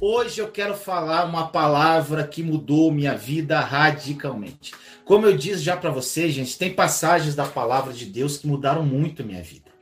[0.00, 4.72] Hoje eu quero falar uma palavra que mudou minha vida radicalmente.
[5.04, 8.86] Como eu disse já para vocês, gente, tem passagens da palavra de Deus que mudaram
[8.86, 9.72] muito minha vida.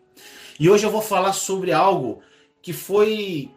[0.58, 2.22] E hoje eu vou falar sobre algo
[2.62, 3.50] que foi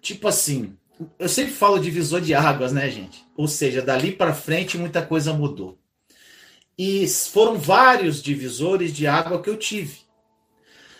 [0.00, 0.76] tipo assim,
[1.16, 3.24] eu sempre falo divisor de águas, né, gente?
[3.36, 5.78] Ou seja, dali para frente muita coisa mudou.
[6.76, 9.98] E foram vários divisores de água que eu tive.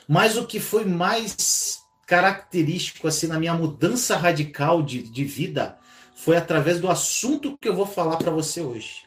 [0.07, 5.79] Mas o que foi mais característico assim na minha mudança radical de, de vida
[6.14, 9.04] foi através do assunto que eu vou falar para você hoje,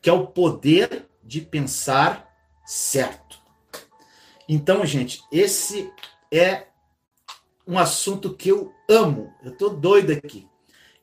[0.00, 2.28] que é o poder de pensar
[2.64, 3.38] certo.
[4.48, 5.92] Então, gente, esse
[6.32, 6.66] é
[7.66, 9.32] um assunto que eu amo.
[9.44, 10.48] Eu tô doido aqui.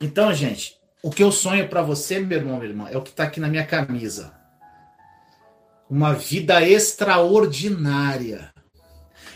[0.01, 3.09] Então, gente, o que eu sonho para você, meu irmão, minha irmã, é o que
[3.09, 4.35] está aqui na minha camisa.
[5.89, 8.53] Uma vida extraordinária.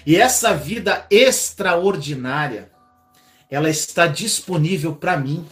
[0.06, 2.72] E essa vida extraordinária,
[3.50, 5.48] ela está disponível para mim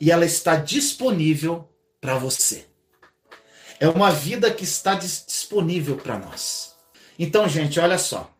[0.00, 1.68] e ela está disponível
[2.00, 2.66] para você.
[3.78, 6.74] É uma vida que está disponível para nós.
[7.18, 8.30] Então, gente, olha só.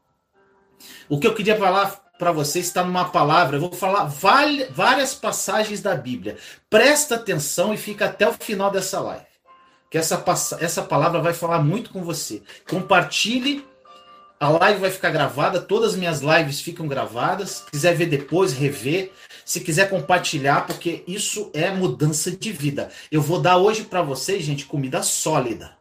[1.09, 3.57] O que eu queria falar para você está numa palavra.
[3.57, 6.37] Eu vou falar várias passagens da Bíblia.
[6.69, 9.27] Presta atenção e fica até o final dessa live.
[9.91, 10.23] Que essa,
[10.61, 12.43] essa palavra vai falar muito com você.
[12.69, 13.65] Compartilhe
[14.39, 17.65] a live vai ficar gravada, todas as minhas lives ficam gravadas.
[17.65, 19.13] Se quiser ver depois, rever.
[19.45, 22.91] Se quiser compartilhar, porque isso é mudança de vida.
[23.11, 25.77] Eu vou dar hoje para vocês, gente, comida sólida.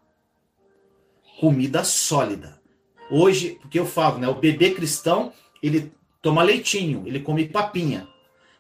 [1.40, 2.62] Comida sólida.
[3.10, 4.28] Hoje, porque eu falo, né?
[4.28, 8.08] O bebê cristão, ele toma leitinho, ele come papinha.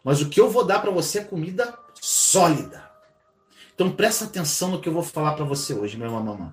[0.03, 2.91] Mas o que eu vou dar para você é comida sólida.
[3.73, 6.51] Então presta atenção no que eu vou falar para você hoje, meu mamãe.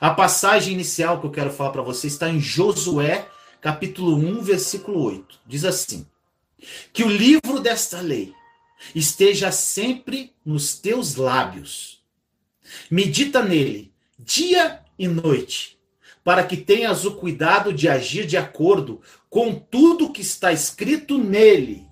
[0.00, 3.28] A passagem inicial que eu quero falar para você está em Josué,
[3.60, 5.40] capítulo 1, versículo 8.
[5.46, 6.06] Diz assim:
[6.90, 8.32] Que o livro desta lei
[8.94, 12.02] esteja sempre nos teus lábios.
[12.90, 15.78] Medita nele dia e noite,
[16.24, 21.86] para que tenhas o cuidado de agir de acordo com tudo que está escrito nele.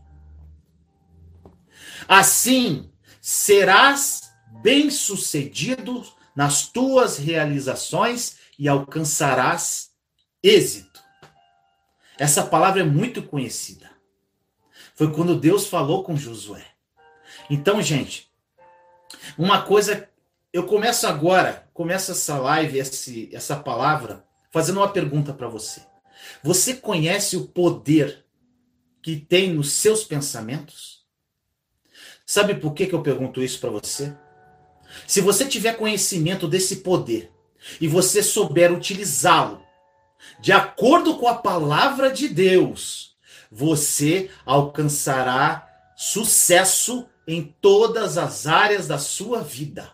[2.06, 2.88] Assim
[3.20, 4.32] serás
[4.62, 6.04] bem-sucedido
[6.38, 9.90] nas tuas realizações e alcançarás
[10.40, 11.02] êxito.
[12.16, 13.90] Essa palavra é muito conhecida.
[14.94, 16.64] Foi quando Deus falou com Josué.
[17.50, 18.30] Então, gente,
[19.36, 20.08] uma coisa,
[20.52, 25.82] eu começo agora, começo essa live, esse, essa palavra, fazendo uma pergunta para você.
[26.40, 28.24] Você conhece o poder
[29.02, 31.04] que tem nos seus pensamentos?
[32.24, 34.16] Sabe por que, que eu pergunto isso para você?
[35.06, 37.30] Se você tiver conhecimento desse poder
[37.80, 39.62] e você souber utilizá-lo
[40.40, 43.16] de acordo com a palavra de Deus,
[43.50, 45.66] você alcançará
[45.96, 49.90] sucesso em todas as áreas da sua vida.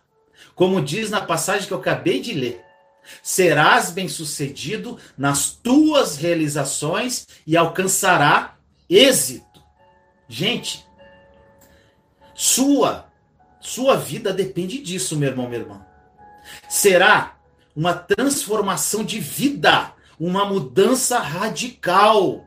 [0.55, 2.65] Como diz na passagem que eu acabei de ler,
[3.23, 8.57] serás bem-sucedido nas tuas realizações e alcançará
[8.89, 9.63] êxito.
[10.29, 10.87] Gente,
[12.35, 13.13] sua
[13.65, 15.87] sua vida depende disso, meu irmão, minha irmã.
[16.69, 17.39] Será
[17.75, 22.45] uma transformação de vida, uma mudança radical.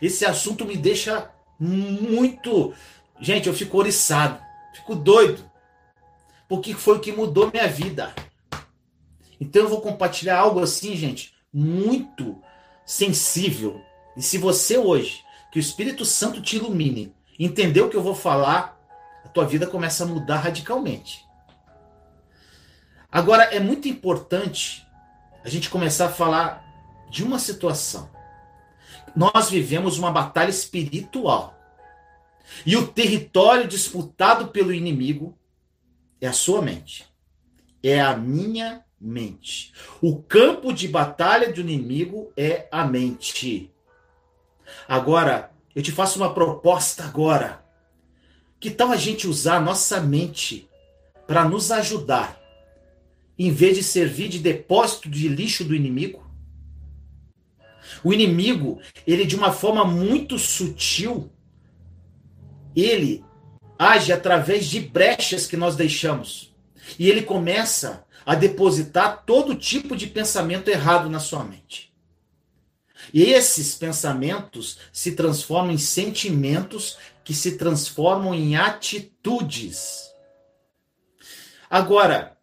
[0.00, 2.74] Esse assunto me deixa muito.
[3.18, 4.38] Gente, eu fico oriçado,
[4.74, 5.42] fico doido.
[6.46, 8.14] Porque foi o que mudou minha vida.
[9.40, 12.36] Então eu vou compartilhar algo assim, gente, muito
[12.84, 13.80] sensível.
[14.18, 18.14] E se você hoje, que o Espírito Santo te ilumine, entendeu o que eu vou
[18.14, 18.71] falar,
[19.32, 21.24] tua vida começa a mudar radicalmente.
[23.10, 24.86] Agora, é muito importante
[25.44, 26.64] a gente começar a falar
[27.10, 28.10] de uma situação.
[29.14, 31.58] Nós vivemos uma batalha espiritual.
[32.64, 35.38] E o território disputado pelo inimigo
[36.20, 37.06] é a sua mente.
[37.82, 39.72] É a minha mente.
[40.00, 43.70] O campo de batalha do inimigo é a mente.
[44.88, 47.61] Agora, eu te faço uma proposta agora.
[48.62, 50.68] Que tal a gente usar a nossa mente
[51.26, 52.40] para nos ajudar,
[53.36, 56.24] em vez de servir de depósito de lixo do inimigo?
[58.04, 61.28] O inimigo, ele de uma forma muito sutil,
[62.76, 63.24] ele
[63.76, 66.54] age através de brechas que nós deixamos.
[66.96, 71.92] E ele começa a depositar todo tipo de pensamento errado na sua mente.
[73.12, 80.10] E esses pensamentos se transformam em sentimentos que se transformam em atitudes.
[81.70, 82.38] Agora,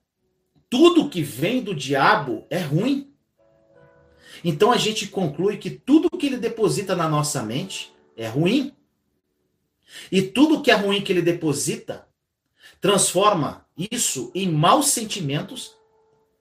[0.69, 3.13] tudo que vem do diabo é ruim.
[4.43, 8.73] Então a gente conclui que tudo que ele deposita na nossa mente é ruim.
[10.11, 12.07] E tudo que é ruim que ele deposita
[12.79, 15.75] transforma isso em maus sentimentos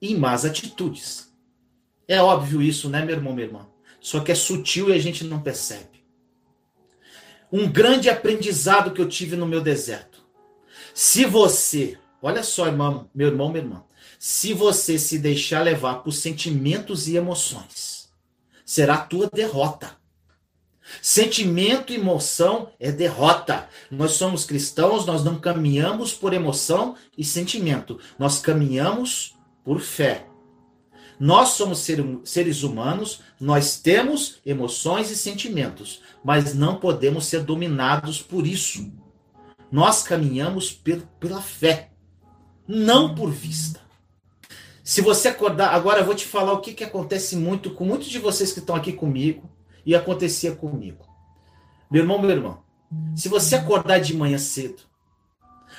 [0.01, 1.33] e em más atitudes.
[2.07, 3.69] É óbvio isso, né, meu irmão, minha irmã?
[3.99, 5.98] Só que é sutil e a gente não percebe.
[7.51, 10.19] Um grande aprendizado que eu tive no meu deserto.
[10.93, 13.83] Se você, olha só, irmão, meu irmão, minha irmã,
[14.19, 18.09] se você se deixar levar por sentimentos e emoções,
[18.65, 19.97] será a tua derrota.
[21.01, 23.67] Sentimento e emoção é derrota.
[23.89, 27.99] Nós somos cristãos, nós não caminhamos por emoção e sentimento.
[28.17, 30.28] Nós caminhamos por fé.
[31.19, 31.85] Nós somos
[32.23, 38.89] seres humanos, nós temos emoções e sentimentos, mas não podemos ser dominados por isso.
[39.69, 40.71] Nós caminhamos
[41.19, 41.91] pela fé,
[42.65, 43.81] não por vista.
[44.81, 48.07] Se você acordar, agora eu vou te falar o que, que acontece muito com muitos
[48.07, 49.47] de vocês que estão aqui comigo
[49.85, 51.05] e acontecia comigo.
[51.91, 52.63] Meu irmão, meu irmão,
[53.15, 54.81] se você acordar de manhã cedo,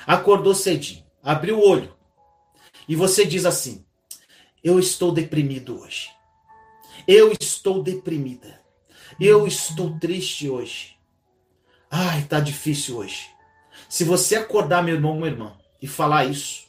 [0.05, 1.93] acordou cedinho, abriu o olho
[2.87, 3.83] e você diz assim:
[4.63, 6.09] Eu estou deprimido hoje.
[7.07, 8.61] Eu estou deprimida.
[9.19, 10.97] Eu estou triste hoje.
[11.89, 13.29] Ai, tá difícil hoje.
[13.89, 16.67] Se você acordar, meu irmão, meu irmão, e falar isso,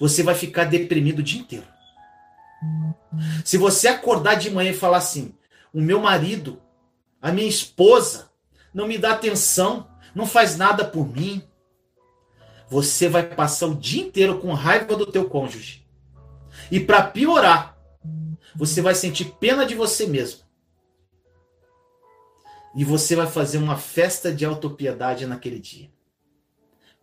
[0.00, 1.66] você vai ficar deprimido o dia inteiro.
[3.44, 5.34] Se você acordar de manhã e falar assim:
[5.72, 6.60] o meu marido,
[7.20, 8.30] a minha esposa,
[8.72, 11.42] não me dá atenção, não faz nada por mim.
[12.68, 15.81] Você vai passar o dia inteiro com raiva do teu cônjuge.
[16.72, 17.76] E para piorar,
[18.56, 20.40] você vai sentir pena de você mesmo.
[22.74, 25.90] E você vai fazer uma festa de autopiedade naquele dia.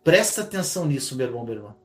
[0.02, 1.76] Presta atenção nisso, meu irmão, meu irmão.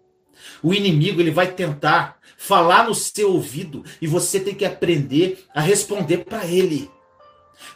[0.64, 5.62] O inimigo ele vai tentar falar no seu ouvido e você tem que aprender a
[5.62, 6.90] responder para ele.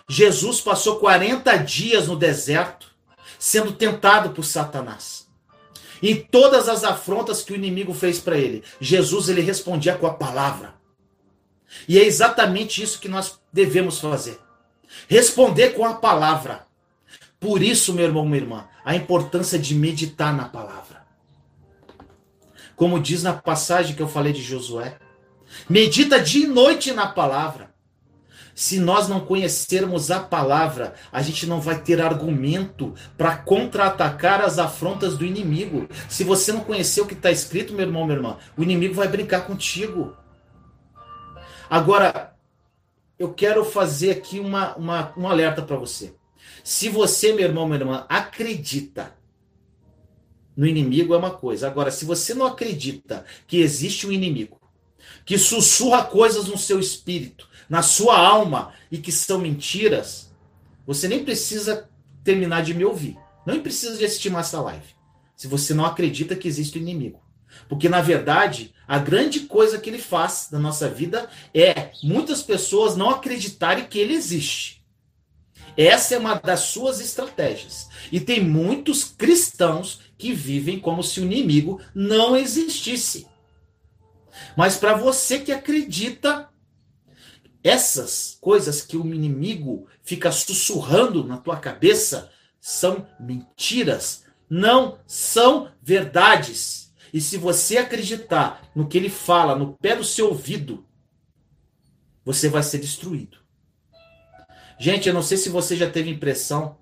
[0.09, 2.89] Jesus passou 40 dias no deserto
[3.38, 5.19] sendo tentado por Satanás.
[6.01, 10.13] E todas as afrontas que o inimigo fez para ele, Jesus ele respondia com a
[10.13, 10.75] palavra.
[11.88, 14.40] E é exatamente isso que nós devemos fazer.
[15.07, 16.66] Responder com a palavra.
[17.40, 21.06] Por isso, meu irmão, minha irmã, a importância de meditar na palavra.
[22.75, 24.98] Como diz na passagem que eu falei de Josué.
[25.69, 27.69] Medita dia e noite na palavra.
[28.59, 34.59] Se nós não conhecermos a palavra, a gente não vai ter argumento para contra-atacar as
[34.59, 35.88] afrontas do inimigo.
[36.09, 39.07] Se você não conhecer o que está escrito, meu irmão, minha irmã, o inimigo vai
[39.07, 40.13] brincar contigo.
[41.69, 42.35] Agora,
[43.17, 46.13] eu quero fazer aqui uma, uma um alerta para você.
[46.61, 49.15] Se você, meu irmão, minha irmã, acredita
[50.53, 51.65] no inimigo é uma coisa.
[51.65, 54.59] Agora, se você não acredita que existe um inimigo,
[55.25, 60.31] que sussurra coisas no seu espírito, na sua alma e que são mentiras,
[60.86, 61.88] você nem precisa
[62.24, 63.18] terminar de me ouvir.
[63.45, 64.95] Não precisa de assistir mais essa live.
[65.36, 67.21] Se você não acredita que existe um inimigo.
[67.68, 72.95] Porque, na verdade, a grande coisa que ele faz na nossa vida é muitas pessoas
[72.95, 74.83] não acreditarem que ele existe.
[75.77, 77.88] Essa é uma das suas estratégias.
[78.12, 83.27] E tem muitos cristãos que vivem como se o inimigo não existisse.
[84.57, 86.49] Mas para você que acredita,
[87.63, 96.94] essas coisas que o inimigo fica sussurrando na tua cabeça são mentiras, não são verdades.
[97.13, 100.85] E se você acreditar no que ele fala no pé do seu ouvido,
[102.23, 103.39] você vai ser destruído.
[104.80, 106.78] Gente, eu não sei se você já teve impressão.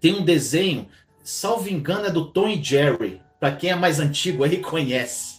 [0.00, 0.88] Tem um desenho
[1.24, 3.20] salvo engano, é do Tom e Jerry.
[3.38, 5.37] Para quem é mais antigo aí conhece.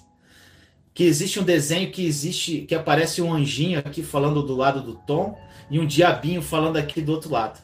[0.94, 4.96] Que existe um desenho que existe, que aparece um anjinho aqui falando do lado do
[4.96, 5.38] Tom
[5.70, 7.60] e um diabinho falando aqui do outro lado.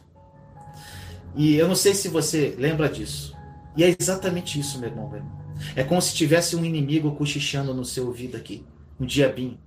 [1.36, 3.36] E eu não sei se você lembra disso.
[3.76, 5.10] E é exatamente isso, meu irmão.
[5.10, 5.46] Meu irmão.
[5.76, 8.66] É como se tivesse um inimigo cochichando no seu ouvido aqui,
[9.00, 9.60] um diabinho.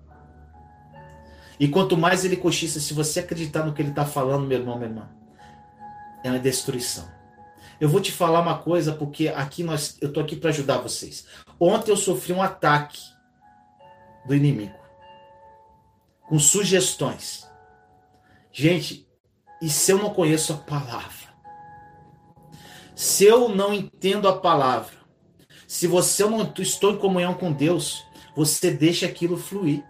[1.60, 4.76] E quanto mais ele cochicha, se você acreditar no que ele está falando, meu irmão,
[4.76, 5.08] minha irmã,
[6.22, 7.08] é uma destruição.
[7.80, 11.26] Eu vou te falar uma coisa porque aqui nós, eu tô aqui para ajudar vocês.
[11.58, 13.00] Ontem eu sofri um ataque
[14.28, 14.78] do inimigo
[16.28, 17.48] com sugestões.
[18.52, 19.08] Gente,
[19.62, 21.28] e se eu não conheço a palavra?
[22.94, 24.94] Se eu não entendo a palavra,
[25.66, 28.04] se você não estou em comunhão com Deus,
[28.36, 29.82] você deixa aquilo fluir.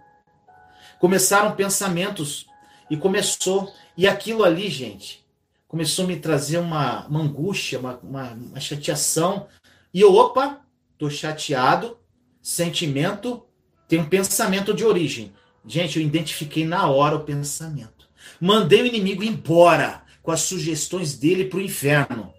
[0.99, 2.47] Começaram pensamentos
[2.89, 5.25] e começou e aquilo ali, gente,
[5.67, 9.47] começou a me trazer uma, uma angústia, uma, uma, uma chateação.
[9.93, 10.61] E eu, opa,
[10.97, 11.97] tô chateado,
[12.41, 13.45] sentimento,
[13.89, 15.33] tem um pensamento de origem.
[15.65, 18.07] Gente, eu identifiquei na hora o pensamento.
[18.39, 22.31] Mandei o inimigo embora com as sugestões dele para o inferno.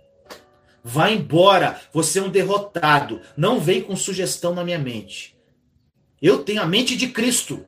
[0.83, 1.80] Vai embora.
[1.92, 3.21] Você é um derrotado.
[3.37, 5.37] Não vem com sugestão na minha mente.
[6.23, 7.66] Eu tenho a mente de Cristo.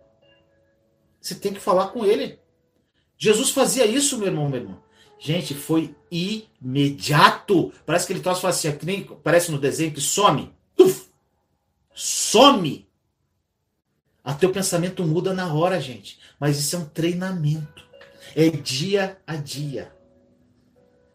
[1.20, 2.38] Você tem que falar com ele.
[3.18, 4.82] Jesus fazia isso, meu irmão, meu irmão.
[5.18, 7.72] Gente, foi imediato.
[7.84, 8.78] Parece que ele trouxe assim, é
[9.22, 10.52] parece no desenho que some.
[10.78, 11.08] Uf,
[11.92, 12.86] some.
[14.24, 16.18] A teu pensamento muda na hora, gente.
[16.38, 17.84] Mas isso é um treinamento.
[18.36, 19.92] É dia a dia.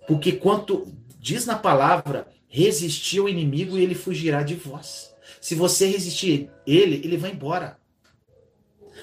[0.07, 5.13] Porque quanto diz na palavra, resistir ao inimigo e ele fugirá de vós.
[5.41, 7.77] Se você resistir ele, ele vai embora.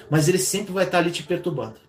[0.09, 1.79] Mas ele sempre vai estar ali te perturbando.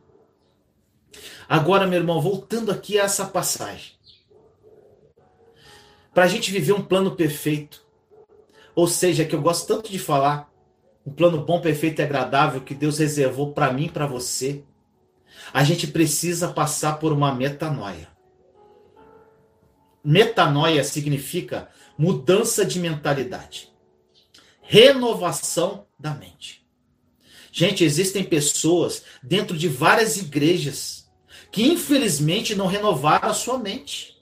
[1.48, 3.92] Agora, meu irmão, voltando aqui a essa passagem.
[6.12, 7.84] Para a gente viver um plano perfeito,
[8.74, 10.50] ou seja, que eu gosto tanto de falar,
[11.06, 14.64] um plano bom, perfeito e agradável que Deus reservou para mim e para você,
[15.52, 18.08] a gente precisa passar por uma metanoia.
[20.02, 23.72] Metanoia significa mudança de mentalidade,
[24.60, 26.66] renovação da mente.
[27.52, 31.08] Gente, existem pessoas dentro de várias igrejas
[31.52, 34.16] que infelizmente não renovaram a sua mente.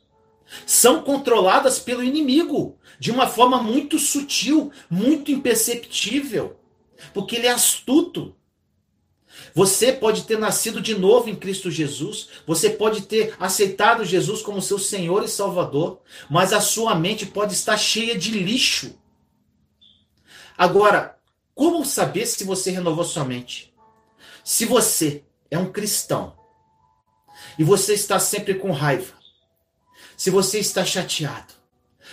[0.67, 6.61] São controladas pelo inimigo de uma forma muito sutil, muito imperceptível,
[7.13, 8.35] porque ele é astuto.
[9.55, 14.63] Você pode ter nascido de novo em Cristo Jesus, você pode ter aceitado Jesus como
[14.63, 18.99] seu Senhor e Salvador, mas a sua mente pode estar cheia de lixo.
[20.57, 21.19] Agora,
[21.55, 23.75] como saber se você renovou sua mente?
[24.45, 26.37] Se você é um cristão
[27.59, 29.15] e você está sempre com raiva,
[30.17, 31.55] se você está chateado,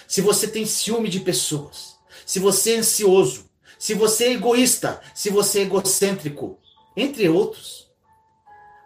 [0.08, 3.51] se você tem ciúme de pessoas, se você é ansioso,
[3.82, 6.60] se você é egoísta, se você é egocêntrico,
[6.96, 7.90] entre outros,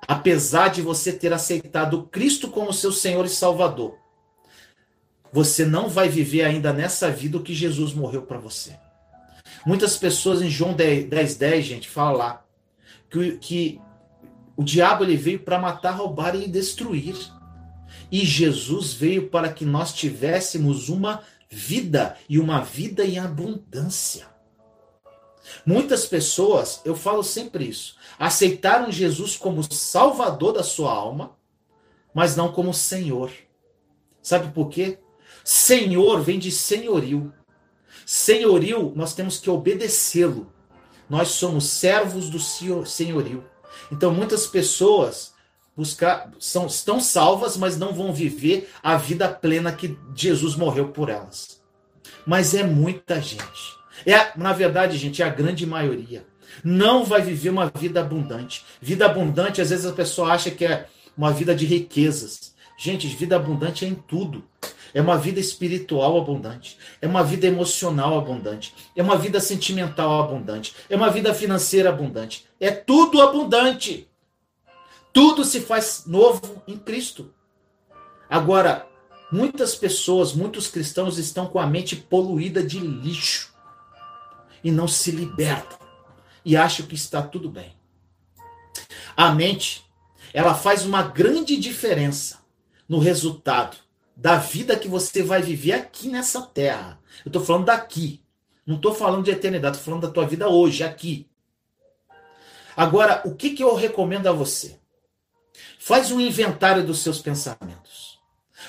[0.07, 3.97] apesar de você ter aceitado Cristo como seu Senhor e Salvador,
[5.33, 8.79] você não vai viver ainda nessa vida o que Jesus morreu para você.
[9.65, 12.45] Muitas pessoas em João 10, 10, 10 gente, fala lá
[13.09, 13.81] que, que
[14.55, 17.17] o diabo ele veio para matar, roubar e destruir.
[18.09, 24.33] E Jesus veio para que nós tivéssemos uma vida e uma vida em abundância.
[25.65, 31.35] Muitas pessoas, eu falo sempre isso, aceitaram Jesus como Salvador da sua alma,
[32.13, 33.31] mas não como Senhor.
[34.21, 34.99] Sabe por quê?
[35.43, 37.31] Senhor vem de senhorio.
[38.05, 40.51] Senhorio, nós temos que obedecê-lo.
[41.09, 43.43] Nós somos servos do senhorio.
[43.91, 45.35] Então, muitas pessoas
[45.75, 51.09] buscar, são, estão salvas, mas não vão viver a vida plena que Jesus morreu por
[51.09, 51.61] elas.
[52.25, 53.75] Mas é muita gente.
[54.05, 56.25] É, na verdade, gente, é a grande maioria.
[56.63, 58.65] Não vai viver uma vida abundante.
[58.81, 60.87] Vida abundante, às vezes a pessoa acha que é
[61.17, 62.53] uma vida de riquezas.
[62.77, 64.43] Gente, vida abundante é em tudo.
[64.93, 66.77] É uma vida espiritual abundante.
[67.01, 68.73] É uma vida emocional abundante.
[68.95, 70.75] É uma vida sentimental abundante.
[70.89, 72.45] É uma vida financeira abundante.
[72.59, 74.09] É tudo abundante.
[75.11, 77.33] Tudo se faz novo em Cristo.
[78.29, 78.87] Agora,
[79.31, 83.54] muitas pessoas, muitos cristãos estão com a mente poluída de lixo
[84.65, 85.77] e não se libertam
[86.43, 87.77] e acham que está tudo bem.
[89.15, 89.85] A mente,
[90.33, 92.39] ela faz uma grande diferença
[92.89, 93.77] no resultado
[94.17, 96.99] da vida que você vai viver aqui nessa terra.
[97.23, 98.23] Eu estou falando daqui.
[98.65, 101.29] Não estou falando de eternidade, estou falando da tua vida hoje, aqui.
[102.75, 104.79] Agora, o que, que eu recomendo a você?
[105.77, 108.19] Faz um inventário dos seus pensamentos.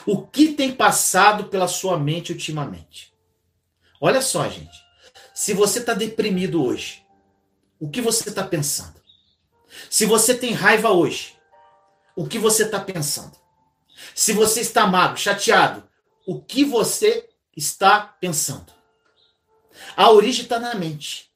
[0.05, 3.15] O que tem passado pela sua mente ultimamente?
[3.99, 4.86] Olha só, gente.
[5.37, 7.07] Se você está deprimido hoje,
[7.79, 8.99] o que você está pensando?
[9.91, 11.39] Se você tem raiva hoje,
[12.17, 13.37] o que você está pensando?
[14.15, 15.87] Se você está mago, chateado,
[16.27, 18.73] o que você está pensando?
[19.95, 21.31] A origem está na mente.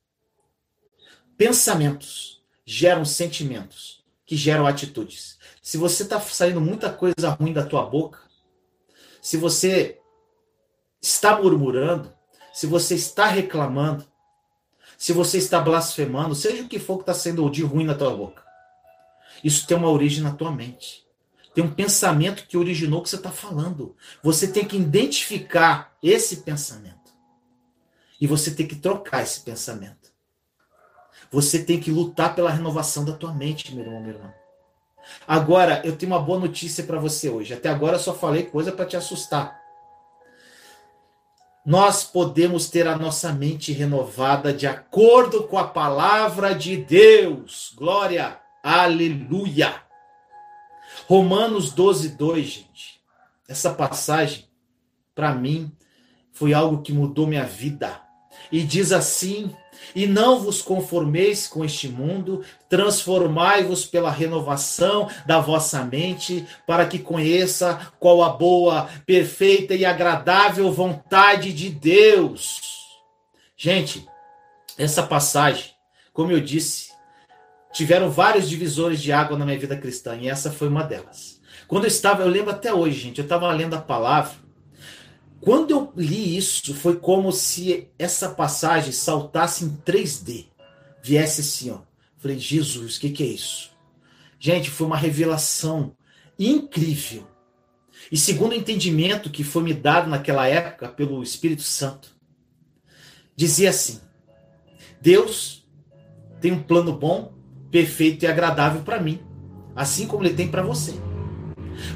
[1.37, 5.39] Pensamentos geram sentimentos, que geram atitudes.
[5.61, 8.21] Se você está saindo muita coisa ruim da tua boca,
[9.21, 10.01] se você
[11.03, 12.19] está murmurando,
[12.61, 14.05] se você está reclamando,
[14.99, 18.15] se você está blasfemando, seja o que for que está sendo de ruim na tua
[18.15, 18.43] boca,
[19.43, 21.07] isso tem uma origem na tua mente.
[21.55, 23.97] Tem um pensamento que originou o que você está falando.
[24.23, 27.11] Você tem que identificar esse pensamento.
[28.21, 30.13] E você tem que trocar esse pensamento.
[31.33, 34.35] Você tem que lutar pela renovação da tua mente, meu irmão, meu irmão.
[35.27, 37.55] Agora, eu tenho uma boa notícia para você hoje.
[37.55, 39.60] Até agora eu só falei coisa para te assustar.
[41.65, 47.73] Nós podemos ter a nossa mente renovada de acordo com a palavra de Deus.
[47.77, 49.83] Glória, aleluia.
[51.07, 53.01] Romanos 12, 2, gente.
[53.49, 54.51] Essa passagem
[55.21, 55.71] para mim,
[56.33, 58.01] foi algo que mudou minha vida.
[58.51, 59.55] E diz assim:
[59.95, 66.99] E não vos conformeis com este mundo, transformai-vos pela renovação da vossa mente, para que
[66.99, 72.61] conheça qual a boa, perfeita e agradável vontade de Deus.
[73.57, 74.07] Gente,
[74.79, 75.73] essa passagem,
[76.13, 76.91] como eu disse,
[77.73, 81.41] tiveram vários divisores de água na minha vida cristã, e essa foi uma delas.
[81.69, 84.33] Quando eu estava, eu lembro até hoje, gente, eu estava lendo a palavra,
[85.41, 90.47] quando eu li isso, foi como se essa passagem saltasse em 3D.
[91.03, 91.79] Viesse assim, ó.
[92.19, 93.71] Falei, Jesus, o que, que é isso?
[94.39, 95.97] Gente, foi uma revelação
[96.39, 97.27] incrível.
[98.13, 102.15] E segundo o entendimento que foi me dado naquela época pelo Espírito Santo,
[103.35, 104.01] dizia assim:
[105.01, 105.67] Deus
[106.41, 107.33] tem um plano bom,
[107.71, 109.21] perfeito e agradável para mim,
[109.75, 111.10] assim como ele tem para você.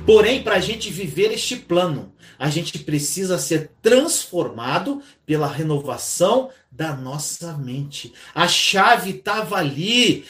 [0.06, 6.94] Porém, para a gente viver este plano, a gente precisa ser transformado pela renovação da
[6.94, 8.12] nossa mente.
[8.34, 10.24] A chave estava ali.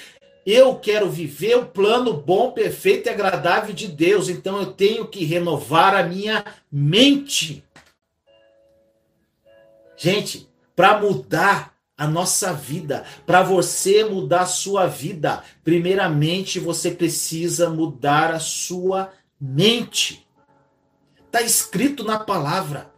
[0.47, 5.25] Eu quero viver o plano bom, perfeito e agradável de Deus, então eu tenho que
[5.25, 7.65] renovar a minha mente.
[9.97, 10.47] Gente,
[10.77, 18.33] para mudar a nossa vida, para você mudar a sua vida, primeiramente você precisa mudar
[18.33, 20.27] a sua mente.
[21.27, 22.93] Está escrito na palavra.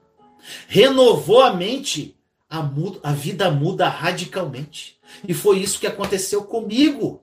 [0.69, 2.16] Renovou a mente,
[2.49, 4.99] a, muda, a vida muda radicalmente.
[5.26, 7.23] E foi isso que aconteceu comigo.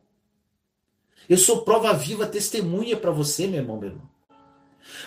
[1.29, 4.09] Eu sou prova viva, testemunha para você, meu irmão, meu irmão.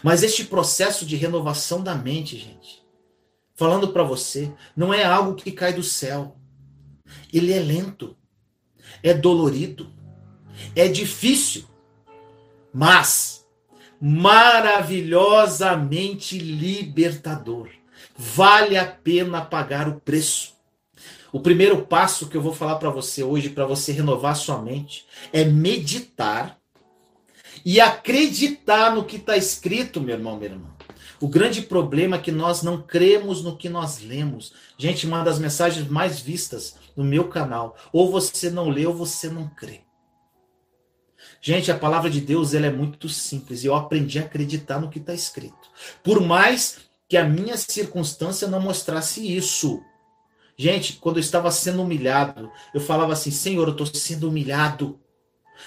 [0.02, 2.82] Mas este processo de renovação da mente, gente,
[3.54, 6.36] falando para você, não é algo que cai do céu.
[7.32, 8.16] Ele é lento,
[9.02, 9.92] é dolorido,
[10.74, 11.64] é difícil,
[12.72, 13.35] mas
[14.00, 17.68] maravilhosamente libertador.
[18.16, 20.54] Vale a pena pagar o preço.
[21.32, 25.06] O primeiro passo que eu vou falar para você hoje, para você renovar sua mente,
[25.32, 26.58] é meditar
[27.64, 30.76] e acreditar no que está escrito, meu irmão, meu irmão.
[31.20, 34.52] O grande problema é que nós não cremos no que nós lemos.
[34.76, 37.76] Gente, uma das mensagens mais vistas no meu canal.
[37.92, 39.85] Ou você não lê ou você não crê.
[41.46, 44.90] Gente, a palavra de Deus ela é muito simples e eu aprendi a acreditar no
[44.90, 45.70] que está escrito.
[46.02, 46.78] Por mais
[47.08, 49.80] que a minha circunstância não mostrasse isso.
[50.58, 54.98] Gente, quando eu estava sendo humilhado, eu falava assim: Senhor, eu estou sendo humilhado.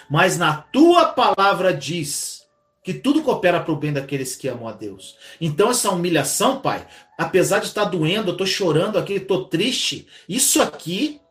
[0.09, 2.45] Mas na tua palavra diz
[2.83, 5.15] que tudo coopera para o bem daqueles que amam a Deus.
[5.39, 6.85] Então, essa humilhação, Pai,
[7.17, 11.21] apesar de estar doendo, eu estou chorando aqui, estou triste, isso aqui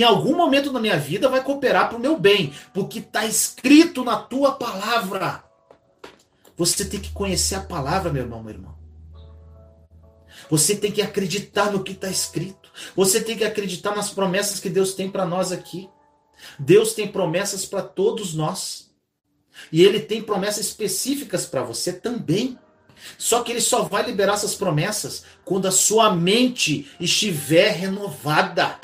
[0.00, 4.02] em algum momento da minha vida vai cooperar para o meu bem, porque está escrito
[4.02, 5.44] na tua palavra.
[6.56, 8.74] Você tem que conhecer a palavra, meu irmão, meu irmão.
[10.50, 12.70] Você tem que acreditar no que está escrito.
[12.94, 15.88] Você tem que acreditar nas promessas que Deus tem para nós aqui.
[16.58, 18.90] Deus tem promessas para todos nós.
[19.70, 22.58] E Ele tem promessas específicas para você também.
[23.16, 28.78] Só que Ele só vai liberar essas promessas quando a sua mente estiver renovada.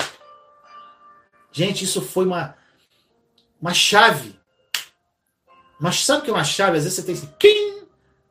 [1.51, 2.55] Gente, isso foi uma,
[3.61, 4.39] uma chave.
[5.79, 6.77] Mas sabe o que é uma chave?
[6.77, 7.29] Às vezes você tem assim,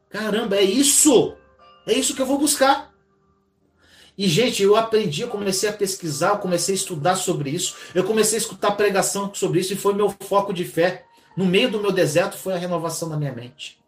[0.08, 1.36] caramba, é isso!
[1.86, 2.90] É isso que eu vou buscar.
[4.16, 8.04] E, gente, eu aprendi, eu comecei a pesquisar, eu comecei a estudar sobre isso, eu
[8.04, 11.06] comecei a escutar pregação sobre isso, e foi meu foco de fé.
[11.36, 13.80] No meio do meu deserto foi a renovação da minha mente.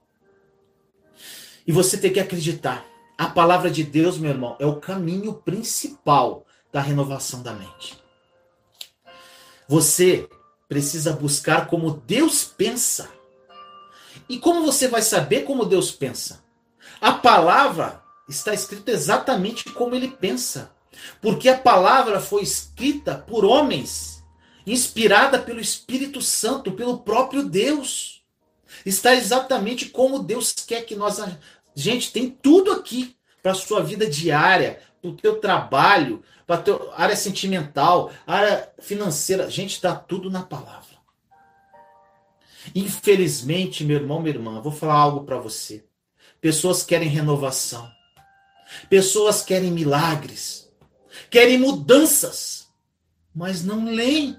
[1.66, 2.84] E você tem que acreditar.
[3.18, 8.01] A palavra de Deus, meu irmão, é o caminho principal da renovação da mente.
[9.68, 10.28] Você
[10.68, 13.08] precisa buscar como Deus pensa.
[14.28, 16.42] E como você vai saber como Deus pensa?
[17.00, 20.72] A palavra está escrita exatamente como ele pensa.
[21.20, 24.22] Porque a palavra foi escrita por homens,
[24.66, 28.22] inspirada pelo Espírito Santo, pelo próprio Deus.
[28.84, 31.20] Está exatamente como Deus quer que nós.
[31.74, 36.22] Gente, tem tudo aqui para a sua vida diária, para o teu trabalho,
[36.96, 39.50] área sentimental, área financeira.
[39.50, 40.92] Gente, está tudo na palavra.
[42.74, 45.84] Infelizmente, meu irmão, minha irmã, vou falar algo para você.
[46.40, 47.90] Pessoas querem renovação.
[48.88, 50.70] Pessoas querem milagres.
[51.30, 52.68] Querem mudanças.
[53.34, 54.38] Mas não leem.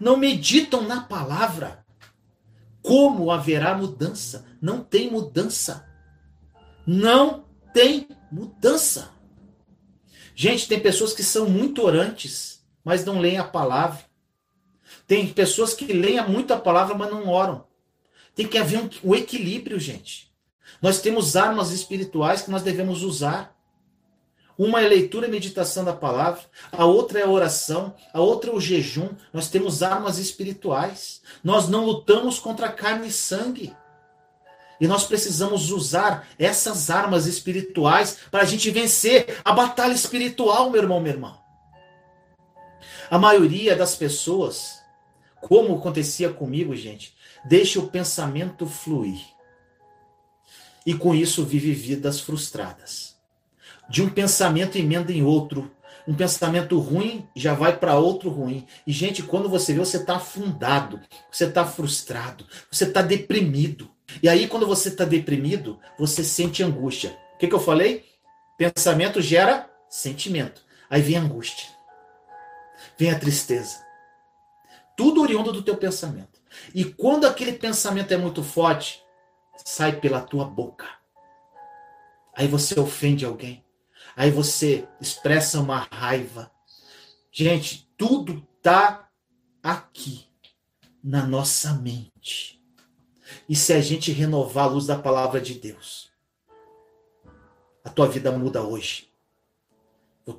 [0.00, 1.84] Não meditam na palavra.
[2.82, 4.44] Como haverá mudança?
[4.60, 5.88] Não tem mudança.
[6.86, 9.13] Não tem mudança.
[10.34, 14.04] Gente, tem pessoas que são muito orantes, mas não leem a palavra.
[15.06, 17.66] Tem pessoas que leem muito a palavra, mas não oram.
[18.34, 20.32] Tem que haver um, um equilíbrio, gente.
[20.82, 23.54] Nós temos armas espirituais que nós devemos usar.
[24.56, 28.54] Uma é leitura e meditação da palavra, a outra é a oração, a outra é
[28.54, 29.08] o jejum.
[29.32, 31.22] Nós temos armas espirituais.
[31.42, 33.74] Nós não lutamos contra carne e sangue.
[34.80, 40.82] E nós precisamos usar essas armas espirituais para a gente vencer a batalha espiritual, meu
[40.82, 41.38] irmão, minha irmã.
[43.10, 44.82] A maioria das pessoas,
[45.40, 49.20] como acontecia comigo, gente, deixa o pensamento fluir.
[50.86, 53.16] E com isso vive vidas frustradas.
[53.88, 55.70] De um pensamento emenda em outro.
[56.06, 58.66] Um pensamento ruim já vai para outro ruim.
[58.86, 63.93] E, gente, quando você vê, você está afundado, você está frustrado, você está deprimido.
[64.22, 67.18] E aí, quando você está deprimido, você sente angústia.
[67.34, 68.04] O que, que eu falei?
[68.56, 70.62] Pensamento gera sentimento.
[70.88, 71.68] Aí vem a angústia.
[72.98, 73.84] Vem a tristeza.
[74.96, 76.40] Tudo oriundo do teu pensamento.
[76.74, 79.02] E quando aquele pensamento é muito forte,
[79.64, 80.86] sai pela tua boca.
[82.36, 83.64] Aí você ofende alguém.
[84.16, 86.50] Aí você expressa uma raiva.
[87.32, 89.08] Gente, tudo tá
[89.62, 90.28] aqui
[91.02, 92.63] na nossa mente.
[93.48, 96.10] E se a gente renovar a luz da palavra de Deus,
[97.84, 99.08] a tua vida muda hoje.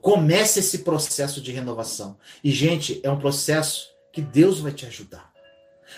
[0.01, 2.17] Comece esse processo de renovação.
[2.43, 5.31] E, gente, é um processo que Deus vai te ajudar.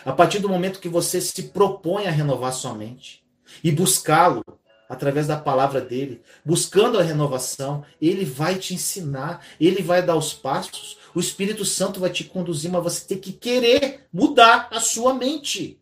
[0.04, 3.24] A partir do momento que você se propõe a renovar sua mente
[3.64, 4.44] e buscá-lo
[4.90, 10.34] através da palavra dele, buscando a renovação, ele vai te ensinar, ele vai dar os
[10.34, 15.14] passos, o Espírito Santo vai te conduzir, mas você tem que querer mudar a sua
[15.14, 15.80] mente.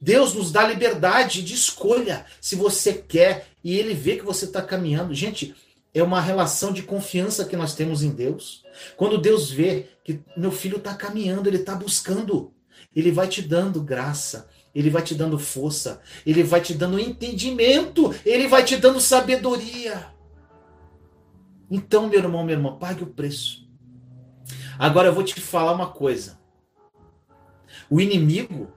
[0.00, 4.60] Deus nos dá liberdade de escolha se você quer e ele vê que você está
[4.60, 5.14] caminhando.
[5.14, 5.54] Gente,
[5.94, 8.62] é uma relação de confiança que nós temos em Deus.
[8.96, 12.52] Quando Deus vê que meu filho está caminhando, ele está buscando,
[12.94, 18.14] ele vai te dando graça, ele vai te dando força, ele vai te dando entendimento,
[18.26, 20.14] ele vai te dando sabedoria.
[21.70, 23.66] Então, meu irmão, minha irmã, pague o preço.
[24.78, 26.38] Agora eu vou te falar uma coisa.
[27.88, 28.70] O inimigo,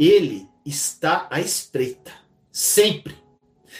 [0.00, 2.10] ele está à espreita.
[2.50, 3.14] Sempre.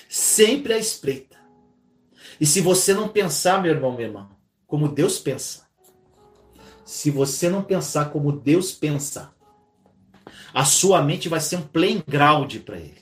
[0.08, 1.38] Sempre à espreita.
[2.38, 4.30] E se você não pensar, meu irmão, minha irmã,
[4.66, 5.66] como Deus pensa,
[6.84, 9.34] se você não pensar como Deus pensa,
[10.52, 13.00] a sua mente vai ser um playground para ele.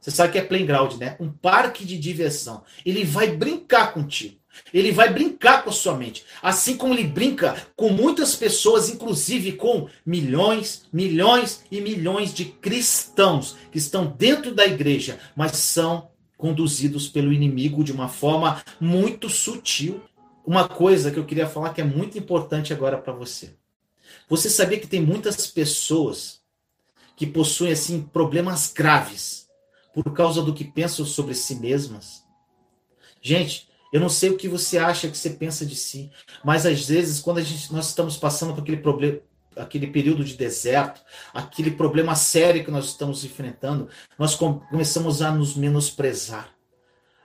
[0.00, 1.16] Você sabe o que é playground, né?
[1.18, 2.62] Um parque de diversão.
[2.84, 4.38] Ele vai brincar contigo.
[4.72, 6.24] Ele vai brincar com a sua mente.
[6.42, 13.56] Assim como ele brinca com muitas pessoas, inclusive com milhões, milhões e milhões de cristãos
[13.70, 20.02] que estão dentro da igreja, mas são conduzidos pelo inimigo de uma forma muito sutil.
[20.46, 23.54] Uma coisa que eu queria falar que é muito importante agora para você.
[24.28, 26.40] Você sabia que tem muitas pessoas
[27.16, 29.48] que possuem assim problemas graves
[29.94, 32.24] por causa do que pensam sobre si mesmas?
[33.22, 36.10] Gente, eu não sei o que você acha que você pensa de si,
[36.42, 39.20] mas às vezes, quando a gente, nós estamos passando por aquele problema,
[39.54, 41.00] aquele período de deserto,
[41.32, 46.52] aquele problema sério que nós estamos enfrentando, nós começamos a nos menosprezar.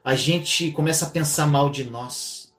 [0.03, 2.53] A gente começa a pensar mal de nós.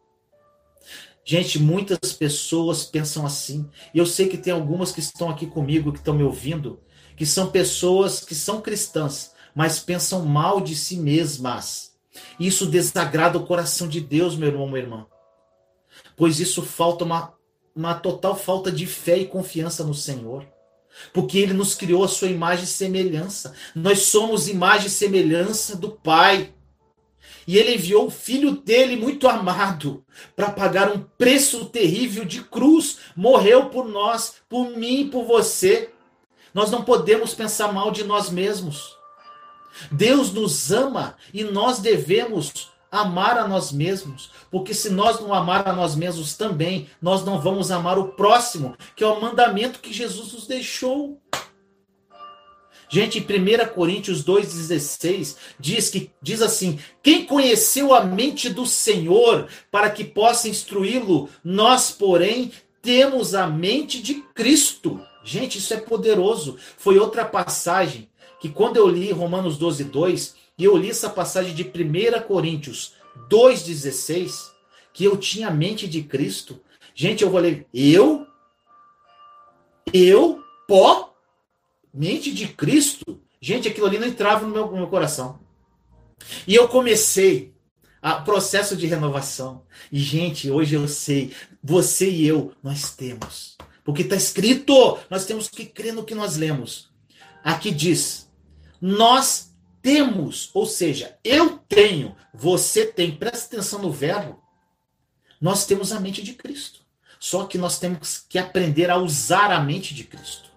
[1.24, 3.70] Gente, muitas pessoas pensam assim.
[3.94, 6.80] E eu sei que tem algumas que estão aqui comigo, que estão me ouvindo,
[7.16, 11.89] que são pessoas que são cristãs, mas pensam mal de si mesmas.
[12.38, 15.06] Isso desagrada o coração de Deus, meu irmão, minha irmã.
[16.16, 17.34] Pois isso falta uma,
[17.74, 20.46] uma total falta de fé e confiança no Senhor.
[21.12, 23.54] Porque ele nos criou a sua imagem e semelhança.
[23.74, 26.52] Nós somos imagem e semelhança do Pai.
[27.46, 30.04] E ele enviou o filho dele muito amado
[30.36, 32.98] para pagar um preço terrível de cruz.
[33.16, 35.90] Morreu por nós, por mim por você.
[36.52, 38.99] Nós não podemos pensar mal de nós mesmos.
[39.90, 45.66] Deus nos ama e nós devemos amar a nós mesmos, porque se nós não amar
[45.68, 49.92] a nós mesmos também, nós não vamos amar o próximo, que é o mandamento que
[49.92, 51.20] Jesus nos deixou.
[52.88, 59.46] Gente, em 1 Coríntios 2,16 diz que diz assim: quem conheceu a mente do Senhor
[59.70, 62.50] para que possa instruí-lo, nós, porém,
[62.82, 65.00] temos a mente de Cristo.
[65.22, 66.56] Gente, isso é poderoso.
[66.76, 68.09] Foi outra passagem
[68.40, 72.94] que quando eu li Romanos 12, 2, e eu li essa passagem de 1 Coríntios
[73.28, 74.50] 2,16,
[74.92, 76.60] que eu tinha a mente de Cristo.
[76.94, 78.26] Gente, eu vou ler, eu,
[79.92, 81.14] eu, pó,
[81.92, 83.20] mente de Cristo.
[83.40, 85.38] Gente, aquilo ali não entrava no meu, no meu coração.
[86.46, 87.54] E eu comecei
[88.02, 89.62] a processo de renovação.
[89.90, 93.56] E, gente, hoje eu sei, você e eu, nós temos.
[93.84, 96.90] Porque está escrito, nós temos que crer no que nós lemos.
[97.42, 98.29] Aqui diz:
[98.80, 104.42] nós temos, ou seja, eu tenho, você tem, presta atenção no verbo.
[105.40, 106.80] Nós temos a mente de Cristo.
[107.18, 110.50] Só que nós temos que aprender a usar a mente de Cristo.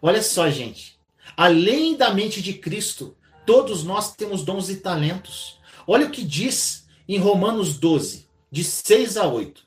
[0.00, 0.98] Olha só, gente.
[1.36, 5.58] Além da mente de Cristo, todos nós temos dons e talentos.
[5.86, 9.66] Olha o que diz em Romanos 12, de 6 a 8.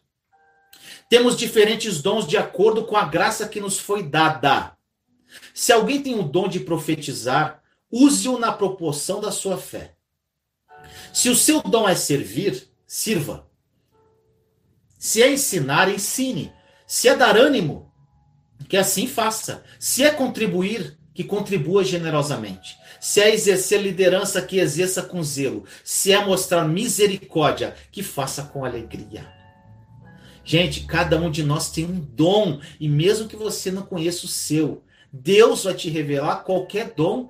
[1.10, 4.78] Temos diferentes dons de acordo com a graça que nos foi dada.
[5.54, 9.96] Se alguém tem o dom de profetizar, use-o na proporção da sua fé.
[11.13, 13.48] Se o seu dom é servir, sirva.
[14.98, 16.54] Se é ensinar, ensine.
[16.86, 17.91] Se é dar ânimo,
[18.67, 19.63] que assim faça.
[19.80, 22.78] Se é contribuir, que contribua generosamente.
[23.00, 25.65] Se é exercer liderança, que exerça com zelo.
[25.84, 29.28] Se é mostrar misericórdia, que faça com alegria.
[30.44, 34.30] Gente, cada um de nós tem um dom, e mesmo que você não conheça o
[34.30, 37.30] seu, Deus vai te revelar qualquer dom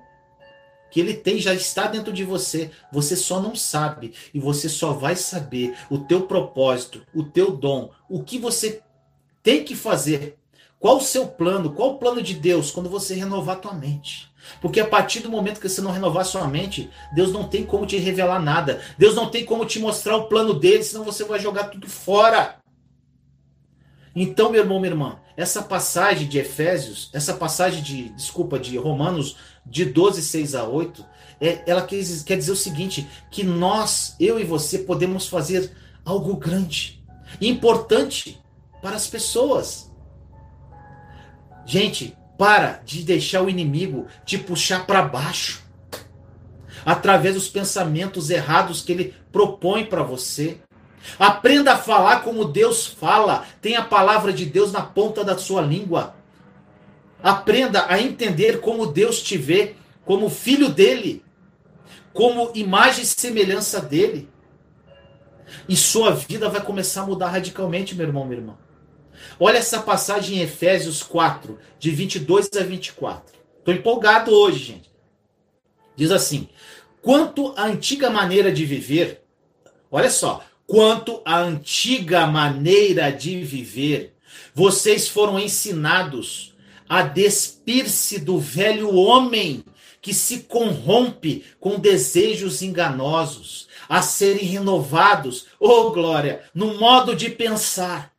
[0.90, 2.70] que ele tem já está dentro de você.
[2.92, 7.90] Você só não sabe e você só vai saber o teu propósito, o teu dom,
[8.08, 8.82] o que você
[9.42, 10.38] tem que fazer.
[10.78, 11.72] Qual o seu plano?
[11.72, 14.30] Qual o plano de Deus quando você renovar tua mente?
[14.60, 17.86] Porque a partir do momento que você não renovar sua mente, Deus não tem como
[17.86, 18.82] te revelar nada.
[18.98, 22.56] Deus não tem como te mostrar o plano dele, senão você vai jogar tudo fora.
[24.14, 29.36] Então, meu irmão, minha irmã, essa passagem de Efésios, essa passagem de, desculpa, de Romanos
[29.64, 31.04] de 12, 6 a 8,
[31.40, 35.72] é, ela quer, quer dizer o seguinte: que nós, eu e você, podemos fazer
[36.04, 37.02] algo grande,
[37.40, 38.40] importante
[38.80, 39.90] para as pessoas.
[41.64, 45.62] Gente, para de deixar o inimigo te puxar para baixo
[46.84, 50.58] através dos pensamentos errados que ele propõe para você.
[51.18, 53.44] Aprenda a falar como Deus fala.
[53.60, 56.14] Tenha a palavra de Deus na ponta da sua língua.
[57.22, 61.24] Aprenda a entender como Deus te vê, como filho dele,
[62.12, 64.28] como imagem e semelhança dele.
[65.68, 68.58] E sua vida vai começar a mudar radicalmente, meu irmão, minha irmã.
[69.38, 73.34] Olha essa passagem em Efésios 4, de 22 a 24.
[73.58, 74.90] Estou empolgado hoje, gente.
[75.94, 76.48] Diz assim:
[77.00, 79.22] quanto à antiga maneira de viver,
[79.90, 84.14] olha só, quanto à antiga maneira de viver.
[84.54, 86.54] Vocês foram ensinados
[86.88, 89.64] a despir-se do velho homem
[90.00, 98.12] que se corrompe com desejos enganosos, a serem renovados, oh glória, no modo de pensar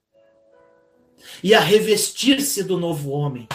[1.43, 3.47] e a revestir-se do novo homem,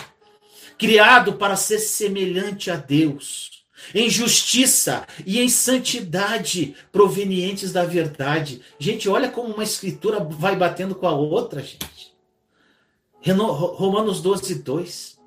[0.76, 3.57] criado para ser semelhante a Deus
[3.94, 8.60] em justiça e em santidade provenientes da verdade.
[8.78, 12.14] Gente, olha como uma escritura vai batendo com a outra, gente.
[13.22, 15.18] Romanos 12, 2.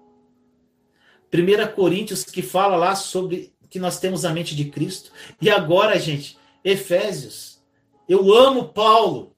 [1.34, 5.12] 1 Coríntios, que fala lá sobre que nós temos a mente de Cristo.
[5.42, 7.62] E agora, gente, Efésios.
[8.08, 9.36] Eu amo Paulo.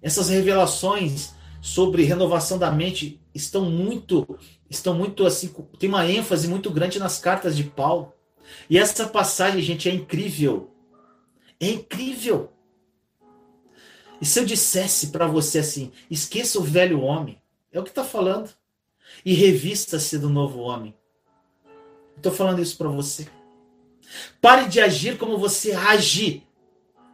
[0.00, 6.70] Essas revelações sobre renovação da mente estão muito estão muito assim, tem uma ênfase muito
[6.70, 8.12] grande nas cartas de Paulo.
[8.68, 10.70] E essa passagem, gente, é incrível.
[11.60, 12.52] É incrível.
[14.20, 17.40] E se eu dissesse para você assim, esqueça o velho homem,
[17.72, 18.50] é o que está falando,
[19.24, 20.94] e revista-se do novo homem.
[22.16, 23.28] Estou falando isso para você.
[24.40, 26.42] Pare de agir como você age